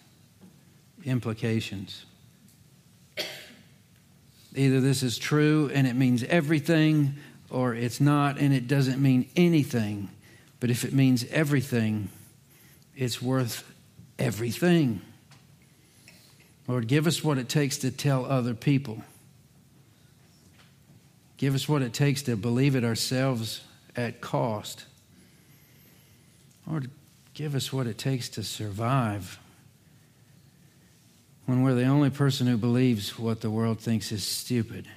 implications. 1.04 2.06
Either 4.54 4.80
this 4.80 5.02
is 5.02 5.18
true 5.18 5.70
and 5.74 5.86
it 5.86 5.94
means 5.94 6.24
everything, 6.24 7.14
or 7.54 7.72
it's 7.72 8.00
not 8.00 8.36
and 8.38 8.52
it 8.52 8.66
doesn't 8.66 9.00
mean 9.00 9.30
anything. 9.36 10.10
But 10.58 10.70
if 10.70 10.84
it 10.84 10.92
means 10.92 11.24
everything, 11.30 12.08
it's 12.96 13.22
worth 13.22 13.64
everything. 14.18 15.00
Lord, 16.66 16.88
give 16.88 17.06
us 17.06 17.22
what 17.22 17.38
it 17.38 17.48
takes 17.48 17.78
to 17.78 17.92
tell 17.92 18.26
other 18.26 18.54
people. 18.54 19.02
Give 21.36 21.54
us 21.54 21.68
what 21.68 21.82
it 21.82 21.92
takes 21.92 22.22
to 22.22 22.36
believe 22.36 22.74
it 22.74 22.84
ourselves 22.84 23.60
at 23.94 24.20
cost. 24.20 24.86
Lord, 26.66 26.90
give 27.34 27.54
us 27.54 27.72
what 27.72 27.86
it 27.86 27.98
takes 27.98 28.28
to 28.30 28.42
survive 28.42 29.38
when 31.46 31.62
we're 31.62 31.74
the 31.74 31.84
only 31.84 32.10
person 32.10 32.46
who 32.46 32.56
believes 32.56 33.16
what 33.18 33.42
the 33.42 33.50
world 33.50 33.78
thinks 33.78 34.10
is 34.10 34.24
stupid. 34.24 34.88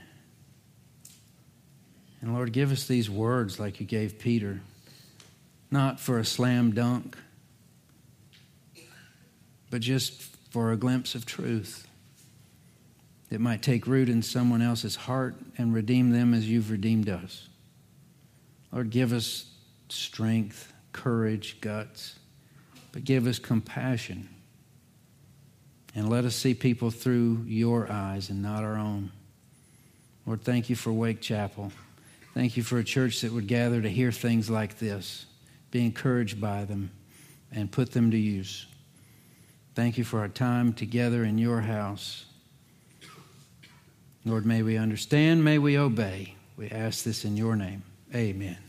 And 2.22 2.34
Lord, 2.34 2.52
give 2.52 2.72
us 2.72 2.88
these 2.88 3.10
words 3.10 3.60
like 3.60 3.80
you 3.80 3.86
gave 3.86 4.20
Peter, 4.20 4.62
not 5.70 6.00
for 6.00 6.18
a 6.18 6.26
slam 6.26 6.72
dunk, 6.72 7.18
but 9.70 9.82
just 9.82 10.22
for 10.52 10.72
a 10.72 10.78
glimpse 10.78 11.14
of 11.14 11.26
truth 11.26 11.88
that 13.30 13.40
might 13.40 13.62
take 13.62 13.86
root 13.86 14.10
in 14.10 14.22
someone 14.22 14.62
else's 14.62 14.96
heart 14.96 15.36
and 15.58 15.74
redeem 15.74 16.12
them 16.12 16.34
as 16.34 16.50
you've 16.50 16.72
redeemed 16.72 17.10
us. 17.10 17.48
Lord, 18.72 18.90
give 18.90 19.14
us 19.14 19.46
strength, 19.90 20.74
courage, 20.94 21.60
guts, 21.62 22.18
but 22.92 23.04
give 23.04 23.28
us 23.28 23.40
compassion. 23.40 24.30
And 25.94 26.10
let 26.10 26.26
us 26.26 26.36
see 26.36 26.54
people 26.54 26.92
through 26.92 27.44
your 27.48 27.92
eyes 27.92 28.30
and 28.30 28.42
not 28.42 28.64
our 28.64 28.76
own. 28.76 29.12
Lord, 30.26 30.44
thank 30.44 30.70
you 30.70 30.76
for 30.76 30.94
Wake 30.94 31.22
Chapel. 31.22 31.72
Thank 32.38 32.56
you 32.56 32.62
for 32.62 32.78
a 32.78 32.84
church 32.84 33.22
that 33.22 33.32
would 33.32 33.48
gather 33.48 33.82
to 33.82 33.90
hear 33.90 34.12
things 34.12 34.48
like 34.48 34.78
this, 34.78 35.26
be 35.72 35.84
encouraged 35.84 36.40
by 36.40 36.66
them, 36.66 36.92
and 37.52 37.72
put 37.72 37.94
them 37.94 38.12
to 38.12 38.18
use. 38.18 38.68
Thank 39.74 39.98
you 39.98 40.04
for 40.04 40.20
our 40.20 40.28
time 40.28 40.72
together 40.72 41.24
in 41.24 41.40
your 41.40 41.62
house. 41.62 42.26
Lord, 44.24 44.46
may 44.46 44.62
we 44.62 44.78
understand, 44.78 45.44
may 45.44 45.58
we 45.58 45.80
obey. 45.80 46.36
We 46.58 46.70
ask 46.70 47.04
this 47.04 47.26
in 47.26 47.38
your 47.38 47.56
name. 47.56 47.82
Amen. 48.14 48.67